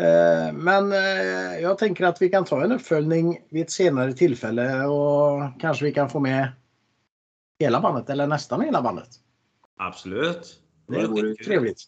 Eh, 0.00 0.52
Men 0.52 0.92
eh, 0.92 1.60
jag 1.62 1.78
tänker 1.78 2.04
att 2.04 2.22
vi 2.22 2.28
kan 2.28 2.44
ta 2.44 2.64
en 2.64 2.72
uppföljning 2.72 3.38
vid 3.48 3.62
ett 3.62 3.70
senare 3.70 4.12
tillfälle 4.12 4.84
och 4.84 5.60
kanske 5.60 5.84
vi 5.84 5.92
kan 5.92 6.10
få 6.10 6.20
med 6.20 6.48
hela 7.58 7.80
bandet 7.80 8.10
eller 8.10 8.26
nästan 8.26 8.60
hela 8.60 8.82
bandet. 8.82 9.08
Absolut. 9.76 10.62
Det 10.88 11.06
vore 11.06 11.28
ju 11.28 11.34
skitkul. 11.34 11.46
trevligt. 11.46 11.82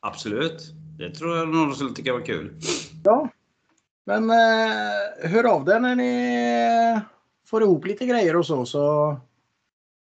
Absolut. 0.00 0.72
Det 0.98 1.10
tror 1.10 1.36
jag 1.36 1.48
någon 1.48 1.74
skulle 1.74 1.94
tycka 1.94 2.12
var 2.12 2.20
kul. 2.20 2.60
Ja. 3.04 3.28
Men 4.06 4.30
eh, 4.30 5.30
hör 5.30 5.44
av 5.44 5.64
dig 5.64 5.80
när 5.80 5.94
ni 5.94 7.00
får 7.46 7.62
ihop 7.62 7.86
lite 7.86 8.06
grejer 8.06 8.36
och 8.36 8.46
så 8.46 8.66
så 8.66 9.16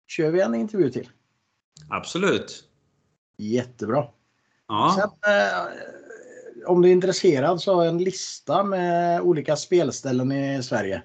kör 0.08 0.32
vi 0.32 0.42
en 0.42 0.56
intervju 0.56 0.90
till. 0.90 1.10
Absolut. 1.90 2.64
Jättebra. 3.38 4.08
Ja. 4.68 4.96
Sen, 5.00 5.34
eh, 5.34 6.70
om 6.70 6.82
du 6.82 6.88
är 6.88 6.94
intresserad 6.94 7.62
så 7.62 7.76
har 7.76 7.84
jag 7.84 7.94
en 7.94 8.04
lista 8.04 8.64
med 8.64 9.22
olika 9.22 9.56
spelställen 9.56 10.32
i 10.32 10.64
Sverige. 10.64 11.04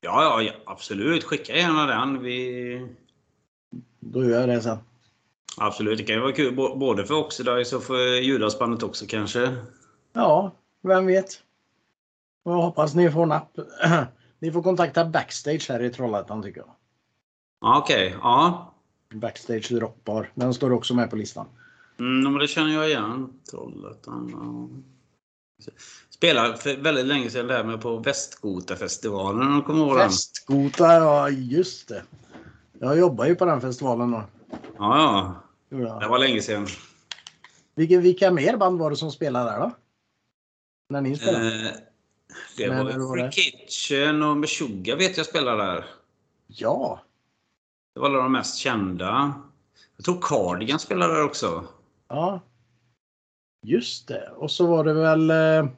Ja, 0.00 0.22
ja, 0.22 0.42
ja, 0.42 0.52
absolut. 0.66 1.24
Skicka 1.24 1.56
gärna 1.56 1.86
den. 1.86 2.22
Vi... 2.22 2.88
Då 4.00 4.24
gör 4.24 4.40
jag 4.40 4.48
det 4.48 4.62
sen. 4.62 4.78
Absolut, 5.56 5.98
det 5.98 6.04
kan 6.04 6.14
ju 6.14 6.20
vara 6.20 6.32
kul 6.32 6.54
både 6.56 7.04
för 7.06 7.14
Oxidize 7.14 7.76
och 7.76 7.82
för 7.82 8.20
Judasbandet 8.20 8.82
också 8.82 9.04
kanske. 9.08 9.56
Ja, 10.12 10.52
vem 10.82 11.06
vet. 11.06 11.42
Jag 12.44 12.52
hoppas 12.52 12.94
ni 12.94 13.10
får 13.10 13.26
napp. 13.26 13.58
Ni 14.38 14.52
får 14.52 14.62
kontakta 14.62 15.04
Backstage 15.04 15.66
här 15.68 15.82
i 15.82 15.90
Trollhättan 15.90 16.42
tycker 16.42 16.60
jag. 16.60 16.70
Ja, 17.60 17.78
Okej, 17.78 18.16
ja. 18.22 18.72
Backstage 19.14 19.72
Rockbar. 19.72 20.30
Den 20.34 20.54
står 20.54 20.72
också 20.72 20.94
med 20.94 21.10
på 21.10 21.16
listan. 21.16 21.46
Mm, 21.98 22.32
men 22.32 22.40
det 22.40 22.48
känner 22.48 22.74
jag 22.74 22.88
igen. 22.88 23.40
Trollhättan. 23.50 24.30
Ja. 24.32 25.68
Spelade 26.10 26.56
för 26.56 26.76
väldigt 26.76 27.06
länge 27.06 27.30
sedan 27.30 27.46
där 27.46 27.64
med 27.64 27.80
på 27.80 27.96
Västgotafestivalen. 27.96 29.48
om 29.48 29.56
du 29.56 29.62
kommer 29.62 29.86
ihåg 29.86 29.98
den? 29.98 30.08
Festgota, 30.08 30.94
ja 30.94 31.28
just 31.30 31.88
det. 31.88 32.02
Jag 32.82 32.98
jobbar 32.98 33.26
ju 33.26 33.34
på 33.34 33.44
den 33.44 33.60
festivalen 33.60 34.10
då. 34.10 34.24
Ja, 34.78 35.34
ja. 35.68 35.98
Det 36.00 36.08
var 36.08 36.18
länge 36.18 36.42
sedan. 36.42 36.66
Vilka, 37.74 37.98
vilka 37.98 38.30
mer 38.30 38.56
band 38.56 38.78
var 38.78 38.90
det 38.90 38.96
som 38.96 39.10
spelade 39.12 39.50
där 39.50 39.60
då? 39.60 39.70
När 40.88 41.00
ni 41.00 41.16
spelade? 41.16 41.68
Eh, 41.68 41.76
det 42.56 42.68
var 42.68 42.84
var 42.84 43.14
Free 43.16 43.22
det? 43.24 43.32
Kitchen 43.32 44.22
och 44.22 44.36
Meshuggah 44.36 44.98
vet 44.98 45.16
jag 45.16 45.26
spelade 45.26 45.62
där. 45.64 45.84
Ja, 46.46 47.00
Det 47.94 48.00
var 48.00 48.08
alla 48.08 48.18
de 48.22 48.32
mest 48.32 48.56
kända. 48.56 49.34
Jag 49.96 50.04
tror 50.04 50.18
Cardigan 50.22 50.78
spelade 50.78 51.14
där 51.14 51.24
också. 51.24 51.64
ja. 52.08 52.40
Just 53.66 54.08
det. 54.08 54.30
Och 54.36 54.50
så 54.50 54.66
var 54.66 54.84
det 54.84 54.94
väl... 54.94 55.30
eh, 55.30 55.70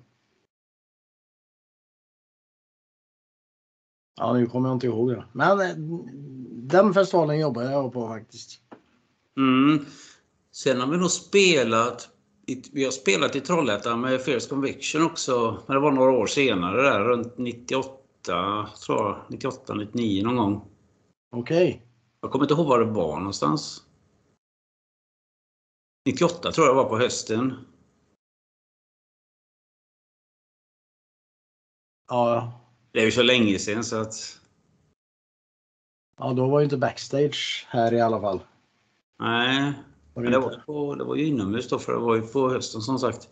Ja, 4.16 4.32
nu 4.32 4.46
kommer 4.46 4.68
jag 4.68 4.76
inte 4.76 4.86
ihåg 4.86 5.08
det. 5.10 5.24
Men 5.32 5.60
eh, 5.60 5.76
den 6.68 6.94
festivalen 6.94 7.40
jobbar 7.40 7.62
jag 7.62 7.92
på 7.92 8.08
faktiskt. 8.08 8.60
Mm. 9.36 9.86
Sen 10.52 10.80
har 10.80 10.86
vi 10.86 10.96
nog 10.96 11.10
spelat 11.10 12.10
vi 12.72 12.84
har 12.84 12.90
spelat 12.90 13.36
i 13.36 13.40
Trollhättan 13.40 14.00
med 14.00 14.22
Fierce 14.22 14.48
Conviction 14.48 15.02
också. 15.02 15.62
Men 15.66 15.74
det 15.74 15.80
var 15.80 15.92
några 15.92 16.10
år 16.10 16.26
senare 16.26 16.82
där, 16.82 17.04
runt 17.04 17.38
98, 17.38 18.68
tror 18.86 18.98
jag. 18.98 19.24
98, 19.30 19.74
99 19.74 20.24
någon 20.24 20.36
gång. 20.36 20.68
Okej. 21.30 21.86
Jag 22.20 22.30
kommer 22.30 22.44
inte 22.44 22.54
ihåg 22.54 22.66
var 22.66 22.78
det 22.78 22.90
var 22.90 23.18
någonstans. 23.18 23.82
98 26.06 26.52
tror 26.52 26.66
jag 26.66 26.74
var 26.74 26.88
på 26.88 26.98
hösten. 26.98 27.54
Ja, 32.08 32.60
Det 32.92 33.00
är 33.00 33.04
ju 33.04 33.12
så 33.12 33.22
länge 33.22 33.58
sedan 33.58 33.84
så 33.84 33.96
att... 33.96 34.40
ja, 36.16 36.32
då 36.32 36.48
var 36.48 36.60
ju 36.60 36.64
inte 36.64 36.76
backstage 36.76 37.66
här 37.68 37.94
i 37.94 38.00
alla 38.00 38.20
fall. 38.20 38.40
Nej. 39.18 39.72
Var 40.14 40.22
Men 40.22 40.32
det 40.32 40.38
det 40.38 40.44
var, 40.44 40.62
på, 40.66 40.94
det 40.94 41.04
var 41.04 41.16
ju 41.16 41.26
inomhus 41.26 41.68
då, 41.68 41.78
för 41.78 41.92
det 41.92 41.98
var 41.98 42.16
ju 42.16 42.22
på 42.22 42.48
hösten 42.50 42.80
som 42.80 42.98
sagt. 42.98 43.28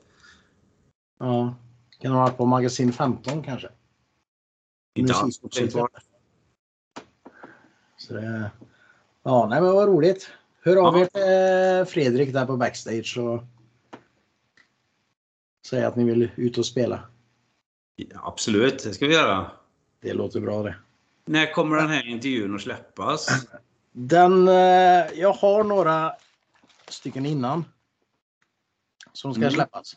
Ja. 1.18 1.54
Kan 1.98 2.12
ha 2.12 2.20
varit 2.20 2.36
på 2.36 2.46
magasin 2.46 2.92
15 2.92 3.42
kanske. 3.42 3.68
Inte 4.94 5.14
alls. 5.14 5.40
Så 7.96 8.14
det, 8.14 8.50
ja, 9.22 9.46
nej 9.50 9.60
men 9.60 9.72
vad 9.72 9.88
roligt. 9.88 10.30
Hör 10.64 10.76
av 10.76 10.98
er 10.98 11.04
till 11.04 11.92
Fredrik 11.92 12.32
där 12.32 12.46
på 12.46 12.56
backstage 12.56 13.18
och 13.18 13.42
säg 15.66 15.84
att 15.84 15.96
ni 15.96 16.04
vill 16.04 16.30
ut 16.36 16.58
och 16.58 16.66
spela. 16.66 17.02
Ja, 17.96 18.20
absolut, 18.22 18.84
det 18.84 18.94
ska 18.94 19.06
vi 19.06 19.14
göra. 19.14 19.50
Det 20.00 20.12
låter 20.12 20.40
bra 20.40 20.62
det. 20.62 20.76
När 21.24 21.52
kommer 21.52 21.76
den 21.76 21.88
här 21.88 22.08
intervjun 22.08 22.54
att 22.54 22.60
släppas? 22.60 23.28
Den, 23.92 24.48
eh, 24.48 24.54
jag 25.14 25.32
har 25.32 25.64
några 25.64 26.12
stycken 26.88 27.26
innan. 27.26 27.64
Som 29.12 29.34
ska 29.34 29.42
Mm. 29.42 29.52
släppas. 29.54 29.96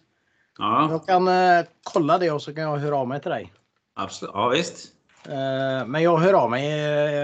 Ja, 0.58 0.92
Jag 0.92 1.06
kan 1.06 1.28
eh, 1.28 1.66
kolla 1.84 2.18
det 2.18 2.32
och 2.32 2.42
så 2.42 2.54
kan 2.54 2.64
jag 2.64 2.78
höra 2.78 2.98
av 2.98 3.08
mig 3.08 3.22
till 3.22 3.32
dig. 3.32 3.54
absolut. 3.94 4.32
Ja, 4.36 4.50
visst. 4.50 4.88
Eh, 5.26 5.86
men 5.88 6.04
jag 6.04 6.18
hör 6.18 6.34
av 6.34 6.50
mig 6.50 6.64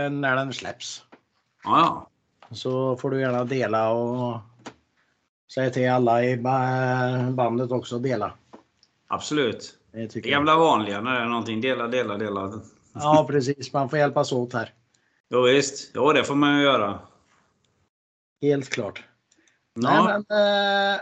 när 0.10 0.36
den 0.36 0.54
släpps. 0.54 1.04
Ja. 1.64 2.08
Så 2.52 2.98
får 2.98 3.10
du 3.12 3.22
gärna 3.22 3.44
dela 3.44 3.90
och 3.90 4.40
säga 5.54 5.70
till 5.70 5.90
alla 5.92 6.24
i 6.24 6.38
ba- 6.38 7.32
bandet 7.32 7.72
också 7.72 7.96
att 7.96 8.04
dela. 8.04 8.34
Absolut. 9.08 9.78
Det 9.92 10.14
Det 10.14 10.20
gamla 10.22 10.56
vanliga 10.56 11.02
när 11.02 11.12
det 11.14 11.20
är 11.22 11.26
någonting. 11.26 11.62
Dela, 11.62 11.88
dela, 11.88 12.18
dela. 12.18 12.52
Ja 12.94 13.26
precis, 13.30 13.74
man 13.74 13.90
får 13.90 14.00
hjälpas 14.00 14.32
åt 14.32 14.54
här. 14.54 14.74
Jo, 15.30 15.42
visst. 15.42 15.92
Jo, 15.96 16.14
det 16.14 16.24
får 16.24 16.36
man 16.36 16.58
ju 16.58 16.64
göra. 16.64 17.00
Helt 18.42 18.70
klart. 18.70 19.04
Ja, 19.74 20.04
Nej, 20.06 20.24
men, 20.30 20.94
eh, 20.96 21.00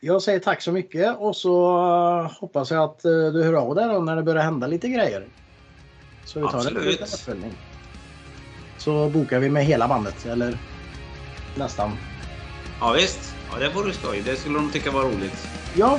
jag 0.00 0.22
säger 0.22 0.38
tack 0.40 0.62
så 0.62 0.72
mycket 0.72 1.16
och 1.18 1.36
så 1.36 1.76
eh, 2.20 2.32
hoppas 2.40 2.70
jag 2.70 2.82
att 2.84 3.04
eh, 3.04 3.10
du 3.10 3.42
hör 3.44 3.52
av 3.54 3.74
dig 3.74 4.00
när 4.02 4.16
det 4.16 4.22
börjar 4.22 4.42
hända 4.42 4.66
lite 4.66 4.88
grejer. 4.88 5.26
Så 6.24 6.40
vi 6.40 6.44
tar 6.46 6.52
en 6.52 6.58
Absolut. 6.58 6.84
liten 6.84 7.04
uppföljning. 7.06 7.52
Så 8.78 9.08
bokar 9.08 9.38
vi 9.38 9.50
med 9.50 9.64
hela 9.64 9.88
bandet, 9.88 10.26
eller 10.26 10.58
nästan. 11.56 11.90
ja, 12.80 12.92
visst. 12.92 13.34
Ja, 13.52 13.58
det 13.58 13.68
vore 13.68 13.92
skoj. 13.92 14.22
Det 14.26 14.36
skulle 14.36 14.54
de 14.58 14.70
tycka 14.70 14.90
var 14.90 15.02
roligt. 15.02 15.48
Ja, 15.74 15.98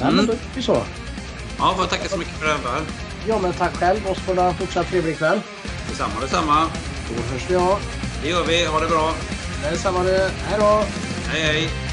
Nej, 0.00 0.12
men 0.12 0.14
Mm. 0.14 0.26
då 0.26 0.32
gör 0.32 0.38
vi 0.54 0.62
så. 0.62 0.82
Ja, 1.58 1.74
får 1.76 1.84
tacka 1.84 2.08
så 2.08 2.18
mycket 2.18 2.34
för 2.34 2.46
det 2.46 2.52
här. 2.52 2.80
Ja, 3.28 3.38
men 3.38 3.52
tack 3.52 3.76
själv 3.76 4.06
och 4.06 4.16
så 4.16 4.22
får 4.22 4.34
du 4.34 4.40
ha 4.40 4.48
en 4.48 4.54
fortsatt 4.54 4.88
trevlig 4.88 5.18
kväll. 5.18 5.40
Detsamma, 5.88 6.20
detsamma. 6.20 6.66
Då 7.08 7.32
hörs 7.32 7.50
vi 7.50 7.56
av. 7.56 7.78
Det 8.22 8.28
gör 8.28 8.44
vi. 8.44 8.64
Ha 8.64 8.80
det 8.80 8.88
bra. 8.88 9.14
Detsamma 9.70 10.02
du. 10.02 10.10
Hej 10.18 10.58
då! 10.58 10.84
Hej, 11.28 11.42
hej. 11.42 11.89